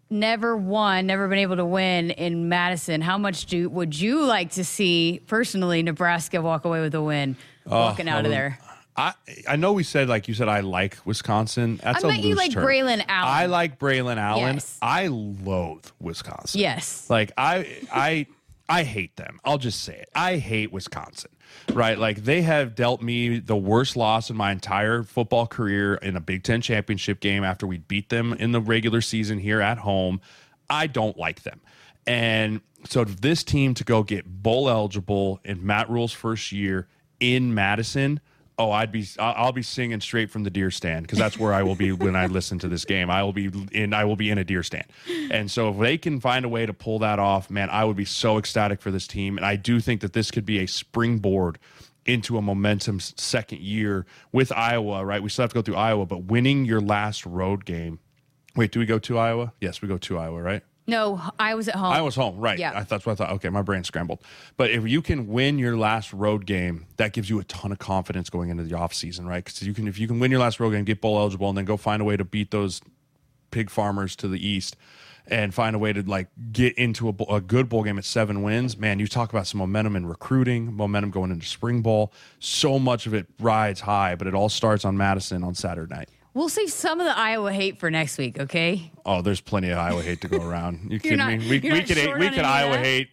never 0.10 0.56
won, 0.56 1.08
never 1.08 1.28
been 1.28 1.39
able 1.39 1.56
to 1.56 1.65
win 1.65 2.12
in 2.12 2.47
Madison. 2.47 3.02
How 3.02 3.17
much 3.17 3.47
do 3.47 3.69
would 3.69 3.99
you 3.99 4.23
like 4.23 4.52
to 4.52 4.63
see 4.63 5.21
personally 5.28 5.82
Nebraska 5.84 6.41
walk 6.41 6.65
away 6.65 6.82
with 6.82 6.93
a 6.95 7.02
win, 7.02 7.36
uh, 7.65 7.71
walking 7.71 8.08
out 8.08 8.26
of 8.26 8.32
there? 8.32 8.60
I 8.95 9.13
I 9.49 9.56
know 9.56 9.73
we 9.73 9.84
said 9.84 10.08
like 10.08 10.28
you 10.28 10.34
said 10.36 10.47
I 10.47 10.60
like 10.60 10.97
Wisconsin. 11.06 11.80
That's 11.84 12.04
I 12.04 12.08
a 12.08 12.12
bet 12.12 12.19
you 12.21 12.36
like 12.36 12.52
term. 12.52 12.63
Braylon 12.63 13.04
Allen. 13.08 13.34
I 13.34 13.47
like 13.47 13.80
Braylon 13.80 14.17
Allen. 14.17 14.56
Yes. 14.56 14.78
I 14.82 15.08
loathe 15.08 15.88
Wisconsin. 15.99 16.62
Yes. 16.62 17.10
Like 17.10 17.32
I 17.38 17.82
I 17.91 18.28
I 18.73 18.83
hate 18.86 19.17
them. 19.17 19.39
I'll 19.45 19.59
just 19.59 19.83
say 19.83 19.93
it. 19.93 20.09
I 20.15 20.38
hate 20.38 20.71
Wisconsin. 20.71 21.29
Right? 21.71 21.99
Like 21.99 22.23
they 22.23 22.41
have 22.41 22.73
dealt 22.73 23.03
me 23.03 23.38
the 23.38 23.55
worst 23.55 23.95
loss 23.95 24.31
in 24.31 24.36
my 24.36 24.51
entire 24.51 25.03
football 25.03 25.45
career 25.45 25.93
in 25.95 26.15
a 26.15 26.19
Big 26.19 26.41
10 26.41 26.62
championship 26.62 27.19
game 27.19 27.43
after 27.43 27.67
we 27.67 27.77
beat 27.77 28.09
them 28.09 28.33
in 28.33 28.51
the 28.51 28.59
regular 28.59 28.99
season 28.99 29.38
here 29.38 29.62
at 29.62 29.77
home. 29.77 30.21
I 30.71 30.88
don't 30.88 31.15
like 31.19 31.43
them. 31.43 31.62
And 32.07 32.62
so 32.89 33.03
this 33.03 33.43
team 33.43 33.75
to 33.75 33.83
go 33.83 34.01
get 34.01 34.25
bowl 34.25 34.67
eligible 34.67 35.39
in 35.45 35.63
Matt 35.63 35.88
Rhule's 35.88 36.12
first 36.12 36.51
year 36.51 36.88
in 37.19 37.53
Madison, 37.53 38.21
oh, 38.57 38.71
I'd 38.71 38.91
be 38.91 39.05
I'll 39.19 39.45
I'll 39.45 39.51
be 39.51 39.61
singing 39.61 40.01
straight 40.01 40.29
from 40.29 40.43
the 40.43 40.49
deer 40.49 40.71
stand 40.71 41.03
because 41.03 41.19
that's 41.19 41.37
where 41.37 41.53
I 41.53 41.63
will 41.63 41.75
be 41.75 41.91
when 41.93 42.15
I 42.15 42.27
listen 42.27 42.59
to 42.59 42.67
this 42.67 42.85
game. 42.85 43.09
I 43.09 43.23
will 43.23 43.33
be 43.33 43.51
in 43.71 43.93
I 43.93 44.05
will 44.05 44.15
be 44.15 44.29
in 44.29 44.37
a 44.37 44.43
deer 44.43 44.63
stand. 44.63 44.85
And 45.31 45.49
so 45.49 45.69
if 45.69 45.79
they 45.79 45.97
can 45.97 46.19
find 46.19 46.45
a 46.45 46.49
way 46.49 46.65
to 46.65 46.73
pull 46.73 46.99
that 46.99 47.19
off, 47.19 47.49
man, 47.49 47.69
I 47.69 47.85
would 47.85 47.97
be 47.97 48.05
so 48.05 48.37
ecstatic 48.37 48.81
for 48.81 48.91
this 48.91 49.07
team. 49.07 49.37
And 49.37 49.45
I 49.45 49.55
do 49.55 49.79
think 49.79 50.01
that 50.01 50.13
this 50.13 50.31
could 50.31 50.45
be 50.45 50.59
a 50.59 50.67
springboard 50.67 51.59
into 52.05 52.37
a 52.37 52.41
momentum 52.41 52.99
second 52.99 53.59
year 53.59 54.05
with 54.31 54.51
Iowa, 54.51 55.05
right? 55.05 55.23
We 55.23 55.29
still 55.29 55.43
have 55.43 55.51
to 55.51 55.55
go 55.55 55.61
through 55.61 55.75
Iowa, 55.75 56.05
but 56.05 56.23
winning 56.25 56.65
your 56.65 56.81
last 56.81 57.25
road 57.25 57.65
game. 57.65 57.99
Wait, 58.55 58.71
do 58.71 58.79
we 58.79 58.85
go 58.85 58.99
to 58.99 59.17
Iowa? 59.17 59.53
Yes, 59.61 59.81
we 59.81 59.87
go 59.87 59.97
to 59.97 60.17
Iowa, 60.17 60.41
right? 60.41 60.63
No, 60.85 61.21
I 61.39 61.55
was 61.55 61.69
at 61.69 61.75
home. 61.75 61.93
I 61.93 62.01
was 62.01 62.15
home, 62.15 62.37
right? 62.39 62.59
Yeah. 62.59 62.79
I, 62.79 62.83
that's 62.83 63.05
what 63.05 63.13
I 63.13 63.15
thought. 63.15 63.31
Okay, 63.35 63.49
my 63.49 63.61
brain 63.61 63.83
scrambled. 63.83 64.19
But 64.57 64.71
if 64.71 64.87
you 64.87 65.01
can 65.01 65.27
win 65.27 65.57
your 65.57 65.77
last 65.77 66.11
road 66.11 66.45
game, 66.45 66.87
that 66.97 67.13
gives 67.13 67.29
you 67.29 67.39
a 67.39 67.43
ton 67.45 67.71
of 67.71 67.79
confidence 67.79 68.29
going 68.29 68.49
into 68.49 68.63
the 68.63 68.75
offseason, 68.75 69.25
right? 69.25 69.43
Because 69.43 69.61
you 69.63 69.73
can, 69.73 69.87
if 69.87 69.97
you 69.97 70.07
can 70.07 70.19
win 70.19 70.29
your 70.29 70.41
last 70.41 70.59
road 70.59 70.71
game, 70.71 70.83
get 70.83 70.99
bowl 70.99 71.17
eligible, 71.17 71.47
and 71.47 71.57
then 71.57 71.65
go 71.65 71.77
find 71.77 72.01
a 72.01 72.05
way 72.05 72.17
to 72.17 72.25
beat 72.25 72.51
those 72.51 72.81
pig 73.51 73.69
farmers 73.69 74.15
to 74.17 74.27
the 74.27 74.45
east, 74.45 74.75
and 75.27 75.53
find 75.53 75.73
a 75.73 75.79
way 75.79 75.93
to 75.93 76.01
like 76.01 76.27
get 76.51 76.77
into 76.77 77.07
a, 77.07 77.35
a 77.35 77.39
good 77.39 77.69
bowl 77.69 77.83
game 77.83 77.97
at 77.97 78.03
seven 78.03 78.41
wins. 78.41 78.77
Man, 78.77 78.99
you 78.99 79.07
talk 79.07 79.31
about 79.31 79.47
some 79.47 79.59
momentum 79.59 79.95
in 79.95 80.05
recruiting, 80.05 80.73
momentum 80.73 81.11
going 81.11 81.31
into 81.31 81.45
spring 81.45 81.81
ball. 81.81 82.11
So 82.39 82.77
much 82.77 83.07
of 83.07 83.13
it 83.13 83.27
rides 83.39 83.79
high, 83.79 84.15
but 84.15 84.27
it 84.27 84.33
all 84.33 84.49
starts 84.49 84.83
on 84.83 84.97
Madison 84.97 85.43
on 85.43 85.55
Saturday 85.55 85.95
night. 85.95 86.09
We'll 86.33 86.49
save 86.49 86.71
some 86.71 86.99
of 86.99 87.05
the 87.05 87.15
Iowa 87.17 87.51
hate 87.53 87.77
for 87.79 87.91
next 87.91 88.17
week, 88.17 88.39
okay? 88.39 88.91
Oh, 89.05 89.21
there's 89.21 89.39
plenty 89.41 89.69
of 89.69 89.77
Iowa 89.77 90.01
hate 90.01 90.21
to 90.21 90.27
go 90.27 90.41
around. 90.43 90.91
You 90.91 90.99
kidding 90.99 91.19
not- 91.19 91.29
me? 91.37 91.37
We, 91.37 91.59
we 91.59 91.83
could 91.83 91.97
hate, 91.97 92.17
we 92.17 92.29
could 92.29 92.39
Iowa 92.39 92.77
hate 92.77 93.09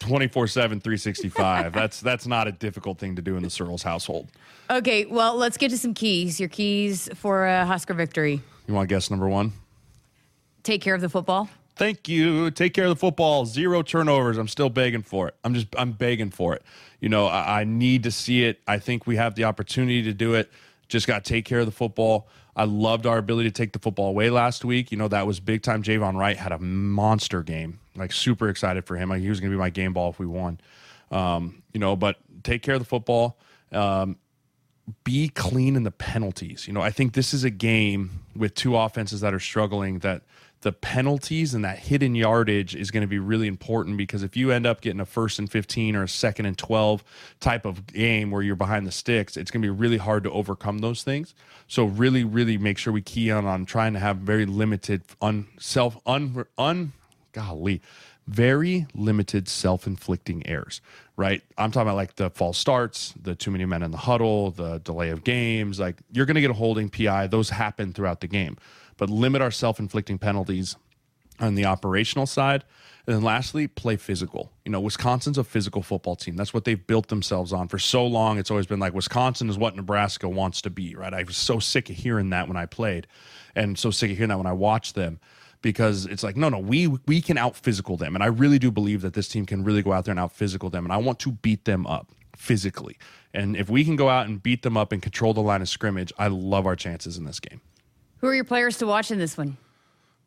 24 0.00 0.46
7 0.46 0.80
365 0.80 1.72
that's 1.72 2.00
that's 2.00 2.26
not 2.26 2.46
a 2.46 2.52
difficult 2.52 2.98
thing 2.98 3.16
to 3.16 3.22
do 3.22 3.36
in 3.36 3.42
the 3.42 3.48
Sirles 3.48 3.82
household 3.82 4.28
Okay, 4.68 5.06
well, 5.06 5.36
let's 5.36 5.56
get 5.56 5.70
to 5.70 5.78
some 5.78 5.94
keys. 5.94 6.38
Your 6.38 6.50
keys 6.50 7.08
for 7.14 7.46
a 7.46 7.64
Husker 7.64 7.94
victory. 7.94 8.42
you 8.68 8.74
want 8.74 8.88
to 8.88 8.94
guess 8.94 9.10
number 9.10 9.26
one 9.28 9.52
Take 10.62 10.82
care 10.82 10.94
of 10.94 11.00
the 11.00 11.08
football. 11.08 11.48
thank 11.76 12.08
you 12.08 12.50
take 12.50 12.74
care 12.74 12.84
of 12.84 12.90
the 12.90 12.96
football 12.96 13.46
zero 13.46 13.82
turnovers 13.82 14.36
i'm 14.38 14.48
still 14.48 14.68
begging 14.70 15.02
for 15.02 15.28
it 15.28 15.34
i'm 15.44 15.54
just 15.54 15.66
i'm 15.78 15.92
begging 15.92 16.30
for 16.30 16.54
it 16.54 16.62
you 17.00 17.08
know 17.08 17.26
i, 17.26 17.60
I 17.60 17.64
need 17.64 18.02
to 18.04 18.10
see 18.10 18.44
it 18.44 18.60
i 18.66 18.78
think 18.78 19.06
we 19.06 19.16
have 19.16 19.34
the 19.34 19.44
opportunity 19.44 20.02
to 20.02 20.12
do 20.12 20.34
it 20.34 20.50
just 20.88 21.06
got 21.06 21.24
to 21.24 21.28
take 21.28 21.44
care 21.46 21.60
of 21.60 21.66
the 21.66 21.72
football 21.72 22.28
i 22.56 22.64
loved 22.64 23.06
our 23.06 23.18
ability 23.18 23.48
to 23.48 23.52
take 23.52 23.72
the 23.72 23.78
football 23.78 24.08
away 24.08 24.30
last 24.30 24.64
week. 24.64 24.90
You 24.90 24.98
know 24.98 25.08
that 25.08 25.26
was 25.26 25.38
big 25.40 25.62
time. 25.62 25.82
Javin 25.82 26.16
wright 26.16 26.36
had 26.36 26.52
a 26.52 26.58
monster 26.58 27.42
game. 27.42 27.78
Like 27.94 28.12
super 28.12 28.48
excited 28.48 28.84
for 28.84 28.96
him. 28.96 29.10
Like, 29.10 29.22
he 29.22 29.28
was 29.28 29.40
going 29.40 29.50
to 29.50 29.56
be 29.56 29.58
my 29.58 29.70
game 29.70 29.92
ball 29.92 30.10
if 30.10 30.18
we 30.18 30.26
won. 30.26 30.58
Um, 31.10 31.62
you 31.72 31.80
know 31.80 31.94
but 31.94 32.16
take 32.42 32.62
care 32.62 32.74
of 32.74 32.80
the 32.80 32.86
football. 32.86 33.38
Um, 33.72 34.16
be 35.04 35.28
clean 35.28 35.76
in 35.76 35.82
the 35.82 35.90
penalties. 35.90 36.66
You 36.66 36.72
know, 36.72 36.80
I 36.80 36.90
think 36.90 37.14
this 37.14 37.34
is 37.34 37.44
a 37.44 37.50
game 37.50 38.20
with 38.36 38.54
two 38.54 38.76
offenses 38.76 39.20
that 39.20 39.34
are 39.34 39.40
struggling 39.40 39.98
that 40.00 40.22
the 40.62 40.72
penalties 40.72 41.54
and 41.54 41.64
that 41.64 41.78
hidden 41.78 42.14
yardage 42.14 42.74
is 42.74 42.90
going 42.90 43.02
to 43.02 43.06
be 43.06 43.18
really 43.18 43.46
important 43.46 43.96
because 43.96 44.22
if 44.22 44.36
you 44.36 44.50
end 44.50 44.66
up 44.66 44.80
getting 44.80 45.00
a 45.00 45.06
first 45.06 45.38
and 45.38 45.50
15 45.50 45.94
or 45.94 46.02
a 46.04 46.08
second 46.08 46.46
and 46.46 46.56
12 46.56 47.04
type 47.40 47.64
of 47.64 47.86
game 47.86 48.30
where 48.30 48.42
you're 48.42 48.56
behind 48.56 48.86
the 48.86 48.92
sticks, 48.92 49.36
it's 49.36 49.50
going 49.50 49.62
to 49.62 49.66
be 49.66 49.70
really 49.70 49.98
hard 49.98 50.24
to 50.24 50.30
overcome 50.30 50.78
those 50.78 51.02
things. 51.02 51.34
So 51.68 51.84
really, 51.84 52.24
really 52.24 52.58
make 52.58 52.78
sure 52.78 52.92
we 52.92 53.02
key 53.02 53.30
on 53.30 53.44
on 53.44 53.66
trying 53.66 53.92
to 53.92 53.98
have 53.98 54.18
very 54.18 54.46
limited 54.46 55.02
un 55.20 55.46
self 55.58 55.98
un 56.06 56.44
un 56.58 56.92
golly 57.32 57.82
very 58.26 58.86
limited 58.92 59.48
self-inflicting 59.48 60.44
errors 60.46 60.80
right 61.16 61.42
i'm 61.56 61.70
talking 61.70 61.86
about 61.86 61.94
like 61.94 62.16
the 62.16 62.28
false 62.30 62.58
starts 62.58 63.14
the 63.22 63.36
too 63.36 63.52
many 63.52 63.64
men 63.64 63.82
in 63.84 63.92
the 63.92 63.96
huddle 63.96 64.50
the 64.50 64.78
delay 64.78 65.10
of 65.10 65.22
games 65.22 65.78
like 65.78 65.96
you're 66.10 66.26
going 66.26 66.34
to 66.34 66.40
get 66.40 66.50
a 66.50 66.54
holding 66.54 66.88
pi 66.88 67.26
those 67.28 67.50
happen 67.50 67.92
throughout 67.92 68.20
the 68.20 68.26
game 68.26 68.56
but 68.96 69.10
limit 69.10 69.42
our 69.42 69.50
self-inflicting 69.50 70.18
penalties 70.18 70.76
on 71.38 71.54
the 71.54 71.64
operational 71.64 72.26
side. 72.26 72.64
And 73.06 73.14
then 73.14 73.22
lastly 73.22 73.68
play 73.68 73.96
physical. 73.96 74.50
You 74.64 74.72
know 74.72 74.80
wisconsin's 74.80 75.38
a 75.38 75.44
physical 75.44 75.82
football 75.82 76.16
team. 76.16 76.34
That's 76.34 76.52
what 76.52 76.64
they've 76.64 76.86
built 76.86 77.06
themselves 77.06 77.52
on 77.52 77.68
for 77.68 77.78
so 77.78 78.04
long. 78.04 78.36
It's 78.38 78.50
always 78.50 78.66
been 78.66 78.80
like 78.80 78.94
wisconsin 78.94 79.48
is 79.48 79.56
what 79.56 79.76
nebraska 79.76 80.28
wants 80.28 80.60
to 80.62 80.70
be 80.70 80.96
right? 80.96 81.14
I 81.14 81.22
was 81.22 81.36
so 81.36 81.60
sick 81.60 81.88
of 81.88 81.96
hearing 81.96 82.30
that 82.30 82.48
when 82.48 82.56
i 82.56 82.66
played 82.66 83.06
and 83.54 83.78
so 83.78 83.92
sick 83.92 84.10
of 84.10 84.16
hearing 84.16 84.30
that 84.30 84.38
when 84.38 84.46
i 84.46 84.52
watched 84.52 84.96
them 84.96 85.20
because 85.62 86.06
it's 86.06 86.24
like 86.24 86.36
no 86.36 86.48
no 86.48 86.58
we 86.58 86.88
we 87.06 87.20
can 87.20 87.38
out 87.38 87.54
physical 87.54 87.96
them. 87.96 88.16
And 88.16 88.24
i 88.24 88.26
really 88.26 88.58
do 88.58 88.72
believe 88.72 89.02
that 89.02 89.14
this 89.14 89.28
team 89.28 89.46
can 89.46 89.62
really 89.62 89.82
go 89.82 89.92
out 89.92 90.04
there 90.04 90.12
and 90.12 90.20
out 90.20 90.32
physical 90.32 90.68
them. 90.68 90.84
And 90.84 90.92
i 90.92 90.96
want 90.96 91.20
to 91.20 91.30
beat 91.30 91.64
them 91.64 91.86
up 91.86 92.10
physically. 92.36 92.98
And 93.32 93.56
if 93.56 93.70
we 93.70 93.84
can 93.84 93.96
go 93.96 94.08
out 94.08 94.26
and 94.26 94.42
beat 94.42 94.62
them 94.62 94.76
up 94.76 94.90
and 94.90 95.00
control 95.00 95.32
the 95.32 95.42
line 95.42 95.62
of 95.62 95.68
scrimmage 95.68 96.12
i 96.18 96.26
love 96.26 96.66
our 96.66 96.74
chances 96.74 97.16
in 97.16 97.24
this 97.24 97.38
game 97.38 97.60
Who 98.18 98.28
are 98.28 98.34
your 98.34 98.44
players 98.44 98.78
to 98.78 98.86
watch 98.86 99.10
in 99.10 99.18
this 99.18 99.36
one? 99.36 99.56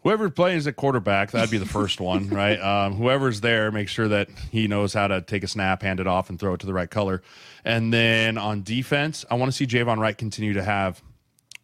whoever 0.03 0.29
plays 0.29 0.65
at 0.67 0.75
quarterback 0.75 1.31
that'd 1.31 1.51
be 1.51 1.57
the 1.57 1.65
first 1.65 1.99
one 2.01 2.29
right 2.29 2.59
um, 2.59 2.93
whoever's 2.93 3.41
there 3.41 3.71
make 3.71 3.87
sure 3.87 4.07
that 4.07 4.29
he 4.51 4.67
knows 4.67 4.93
how 4.93 5.07
to 5.07 5.21
take 5.21 5.43
a 5.43 5.47
snap 5.47 5.81
hand 5.81 5.99
it 5.99 6.07
off 6.07 6.29
and 6.29 6.39
throw 6.39 6.53
it 6.53 6.59
to 6.59 6.65
the 6.65 6.73
right 6.73 6.89
color 6.89 7.21
and 7.65 7.93
then 7.93 8.37
on 8.37 8.63
defense 8.63 9.25
i 9.29 9.35
want 9.35 9.51
to 9.51 9.55
see 9.55 9.65
javin 9.65 9.97
wright 9.99 10.17
continue 10.17 10.53
to 10.53 10.63
have 10.63 11.01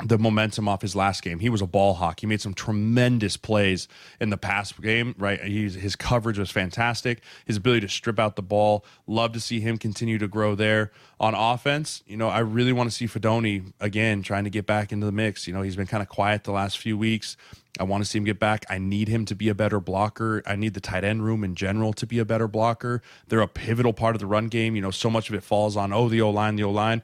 the 0.03 0.17
momentum 0.17 0.67
off 0.67 0.81
his 0.81 0.95
last 0.95 1.23
game. 1.23 1.39
He 1.39 1.47
was 1.47 1.61
a 1.61 1.67
ball 1.67 1.93
hawk. 1.93 2.19
He 2.19 2.27
made 2.27 2.41
some 2.41 2.53
tremendous 2.53 3.37
plays 3.37 3.87
in 4.19 4.29
the 4.29 4.37
past 4.37 4.79
game, 4.81 5.15
right? 5.17 5.41
He's, 5.41 5.75
his 5.75 5.95
coverage 5.95 6.37
was 6.37 6.51
fantastic. 6.51 7.21
His 7.45 7.57
ability 7.57 7.81
to 7.81 7.89
strip 7.89 8.19
out 8.19 8.35
the 8.35 8.41
ball, 8.41 8.83
love 9.07 9.31
to 9.33 9.39
see 9.39 9.61
him 9.61 9.77
continue 9.77 10.17
to 10.17 10.27
grow 10.27 10.53
there. 10.53 10.91
On 11.17 11.33
offense, 11.33 12.03
you 12.05 12.17
know, 12.17 12.27
I 12.27 12.39
really 12.39 12.73
want 12.73 12.89
to 12.89 12.95
see 12.95 13.07
Fidone 13.07 13.71
again 13.79 14.21
trying 14.21 14.43
to 14.43 14.49
get 14.49 14.65
back 14.65 14.91
into 14.91 15.05
the 15.05 15.13
mix. 15.13 15.47
You 15.47 15.53
know, 15.53 15.61
he's 15.61 15.77
been 15.77 15.87
kind 15.87 16.03
of 16.03 16.09
quiet 16.09 16.43
the 16.43 16.51
last 16.51 16.77
few 16.77 16.97
weeks. 16.97 17.37
I 17.79 17.83
want 17.83 18.03
to 18.03 18.09
see 18.09 18.17
him 18.17 18.25
get 18.25 18.39
back. 18.39 18.65
I 18.69 18.77
need 18.77 19.07
him 19.07 19.23
to 19.25 19.35
be 19.35 19.47
a 19.47 19.55
better 19.55 19.79
blocker. 19.79 20.43
I 20.45 20.57
need 20.57 20.73
the 20.73 20.81
tight 20.81 21.05
end 21.05 21.23
room 21.23 21.43
in 21.43 21.55
general 21.55 21.93
to 21.93 22.05
be 22.05 22.19
a 22.19 22.25
better 22.25 22.49
blocker. 22.49 23.01
They're 23.29 23.41
a 23.41 23.47
pivotal 23.47 23.93
part 23.93 24.15
of 24.15 24.19
the 24.19 24.27
run 24.27 24.47
game. 24.47 24.75
You 24.75 24.81
know, 24.81 24.91
so 24.91 25.09
much 25.09 25.29
of 25.29 25.35
it 25.35 25.43
falls 25.43 25.77
on, 25.77 25.93
oh, 25.93 26.09
the 26.09 26.21
O 26.21 26.29
line, 26.29 26.57
the 26.57 26.63
O 26.65 26.71
line 26.71 27.01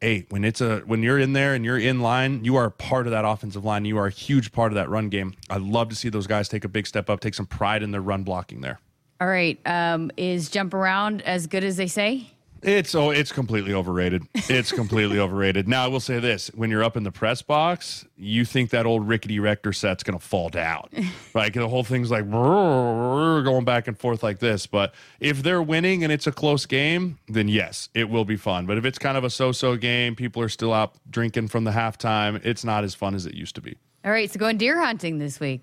hey, 0.00 0.26
when 0.30 0.44
it's 0.44 0.60
a 0.60 0.78
when 0.80 1.02
you're 1.02 1.18
in 1.18 1.32
there 1.32 1.54
and 1.54 1.64
you're 1.64 1.78
in 1.78 2.00
line, 2.00 2.44
you 2.44 2.56
are 2.56 2.66
a 2.66 2.70
part 2.70 3.06
of 3.06 3.12
that 3.12 3.24
offensive 3.24 3.64
line. 3.64 3.84
You 3.84 3.98
are 3.98 4.06
a 4.06 4.10
huge 4.10 4.52
part 4.52 4.72
of 4.72 4.76
that 4.76 4.88
run 4.88 5.08
game. 5.08 5.34
I'd 5.48 5.62
love 5.62 5.88
to 5.90 5.96
see 5.96 6.08
those 6.08 6.26
guys 6.26 6.48
take 6.48 6.64
a 6.64 6.68
big 6.68 6.86
step 6.86 7.10
up, 7.10 7.20
take 7.20 7.34
some 7.34 7.46
pride 7.46 7.82
in 7.82 7.90
their 7.90 8.00
run 8.00 8.22
blocking 8.22 8.60
there. 8.60 8.80
All 9.20 9.28
right. 9.28 9.60
Um, 9.66 10.10
is 10.16 10.48
jump 10.48 10.72
around 10.72 11.22
as 11.22 11.46
good 11.46 11.62
as 11.62 11.76
they 11.76 11.86
say? 11.86 12.30
It's 12.62 12.94
oh, 12.94 13.10
it's 13.10 13.32
completely 13.32 13.72
overrated. 13.72 14.24
It's 14.34 14.72
completely 14.72 15.18
overrated. 15.20 15.66
Now 15.68 15.84
I 15.84 15.88
will 15.88 16.00
say 16.00 16.18
this: 16.18 16.48
when 16.54 16.70
you're 16.70 16.84
up 16.84 16.96
in 16.96 17.02
the 17.02 17.12
press 17.12 17.42
box, 17.42 18.04
you 18.16 18.44
think 18.44 18.70
that 18.70 18.86
old 18.86 19.08
rickety 19.08 19.38
rector 19.38 19.72
set's 19.72 20.02
going 20.02 20.18
to 20.18 20.24
fall 20.24 20.48
down, 20.48 20.88
like 21.34 21.54
the 21.54 21.68
whole 21.68 21.84
thing's 21.84 22.10
like 22.10 22.30
going 22.30 23.64
back 23.64 23.88
and 23.88 23.98
forth 23.98 24.22
like 24.22 24.38
this. 24.38 24.66
But 24.66 24.94
if 25.20 25.42
they're 25.42 25.62
winning 25.62 26.04
and 26.04 26.12
it's 26.12 26.26
a 26.26 26.32
close 26.32 26.66
game, 26.66 27.18
then 27.28 27.48
yes, 27.48 27.88
it 27.94 28.08
will 28.10 28.24
be 28.24 28.36
fun. 28.36 28.66
But 28.66 28.78
if 28.78 28.84
it's 28.84 28.98
kind 28.98 29.16
of 29.16 29.24
a 29.24 29.30
so-so 29.30 29.76
game, 29.76 30.14
people 30.14 30.42
are 30.42 30.48
still 30.48 30.72
out 30.72 30.94
drinking 31.08 31.48
from 31.48 31.64
the 31.64 31.70
halftime. 31.70 32.44
It's 32.44 32.64
not 32.64 32.84
as 32.84 32.94
fun 32.94 33.14
as 33.14 33.26
it 33.26 33.34
used 33.34 33.54
to 33.54 33.60
be. 33.60 33.76
All 34.04 34.10
right. 34.10 34.30
So 34.30 34.38
going 34.38 34.56
deer 34.56 34.80
hunting 34.80 35.18
this 35.18 35.40
week. 35.40 35.62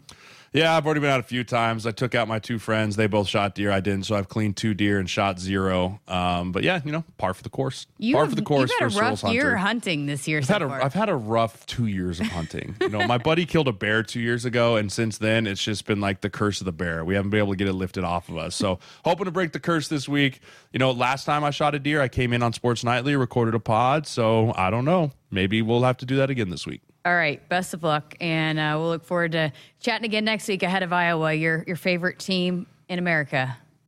Yeah, 0.53 0.75
I've 0.75 0.85
already 0.85 1.01
been 1.01 1.09
out 1.09 1.19
a 1.19 1.23
few 1.23 1.43
times. 1.43 1.85
I 1.85 1.91
took 1.91 2.15
out 2.15 2.27
my 2.27 2.39
two 2.39 2.59
friends. 2.59 2.95
They 2.95 3.07
both 3.07 3.27
shot 3.27 3.55
deer. 3.55 3.71
I 3.71 3.79
didn't, 3.79 4.03
so 4.05 4.15
I've 4.15 4.29
cleaned 4.29 4.57
two 4.57 4.73
deer 4.73 4.99
and 4.99 5.09
shot 5.09 5.39
zero. 5.39 5.99
Um, 6.07 6.51
but 6.51 6.63
yeah, 6.63 6.81
you 6.83 6.91
know, 6.91 7.03
par 7.17 7.33
for 7.33 7.43
the 7.43 7.49
course. 7.49 7.85
You 7.97 8.15
par 8.15 8.23
have, 8.23 8.31
for 8.31 8.35
the 8.35 8.41
course 8.41 8.71
You've 8.71 8.79
had 8.79 8.93
for 8.93 8.99
a 8.99 9.01
rough 9.09 9.19
Souls 9.19 9.33
year 9.33 9.43
Hunter. 9.43 9.57
hunting 9.57 10.05
this 10.05 10.27
year 10.27 10.39
I've 10.39 10.45
so 10.45 10.53
had, 10.53 10.61
a. 10.61 10.65
I've 10.67 10.93
had 10.93 11.09
a 11.09 11.15
rough 11.15 11.65
two 11.65 11.87
years 11.87 12.19
of 12.19 12.27
hunting. 12.27 12.75
You 12.81 12.89
know, 12.89 13.05
my 13.05 13.17
buddy 13.17 13.45
killed 13.45 13.67
a 13.67 13.73
bear 13.73 14.03
two 14.03 14.21
years 14.21 14.45
ago, 14.45 14.77
and 14.77 14.91
since 14.91 15.17
then 15.17 15.47
it's 15.47 15.61
just 15.63 15.85
been 15.85 15.99
like 15.99 16.21
the 16.21 16.29
curse 16.29 16.61
of 16.61 16.65
the 16.65 16.71
bear. 16.71 17.03
We 17.03 17.15
haven't 17.15 17.31
been 17.31 17.39
able 17.39 17.53
to 17.53 17.57
get 17.57 17.67
it 17.67 17.73
lifted 17.73 18.03
off 18.03 18.29
of 18.29 18.37
us. 18.37 18.55
So 18.55 18.79
hoping 19.05 19.25
to 19.25 19.31
break 19.31 19.51
the 19.51 19.59
curse 19.59 19.87
this 19.87 20.07
week. 20.07 20.39
You 20.71 20.79
know, 20.79 20.91
last 20.91 21.25
time 21.25 21.43
I 21.43 21.51
shot 21.51 21.75
a 21.75 21.79
deer, 21.79 22.01
I 22.01 22.07
came 22.07 22.33
in 22.33 22.41
on 22.41 22.53
Sports 22.53 22.83
Nightly, 22.83 23.15
recorded 23.15 23.55
a 23.55 23.59
pod. 23.59 24.07
So 24.07 24.53
I 24.55 24.69
don't 24.69 24.85
know. 24.85 25.11
Maybe 25.29 25.61
we'll 25.61 25.83
have 25.83 25.97
to 25.97 26.05
do 26.05 26.15
that 26.17 26.29
again 26.29 26.49
this 26.49 26.65
week. 26.65 26.81
All 27.07 27.15
right. 27.15 27.47
Best 27.47 27.73
of 27.73 27.83
luck. 27.83 28.15
And 28.19 28.59
uh, 28.59 28.75
we'll 28.77 28.89
look 28.89 29.05
forward 29.05 29.31
to 29.31 29.53
chatting 29.79 30.03
again 30.03 30.25
next 30.25 30.45
week 30.49 30.61
ahead 30.61 30.83
of 30.83 30.91
Iowa, 30.91 31.33
your, 31.33 31.63
your 31.65 31.77
favorite 31.77 32.19
team 32.19 32.67
in 32.89 32.99
America. 32.99 33.55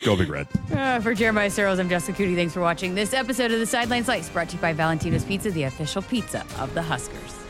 Go 0.00 0.16
Big 0.16 0.28
Red. 0.28 0.48
Uh, 0.72 0.98
for 0.98 1.14
Jeremiah 1.14 1.48
Sirles, 1.48 1.78
I'm 1.78 1.88
Jessica 1.88 2.20
Coody. 2.20 2.34
Thanks 2.34 2.52
for 2.52 2.60
watching 2.60 2.96
this 2.96 3.14
episode 3.14 3.52
of 3.52 3.60
the 3.60 3.66
Sideline 3.66 4.02
Slice 4.02 4.28
brought 4.28 4.48
to 4.48 4.56
you 4.56 4.62
by 4.62 4.72
Valentino's 4.72 5.24
Pizza, 5.24 5.52
the 5.52 5.62
official 5.62 6.02
pizza 6.02 6.44
of 6.58 6.74
the 6.74 6.82
Huskers. 6.82 7.49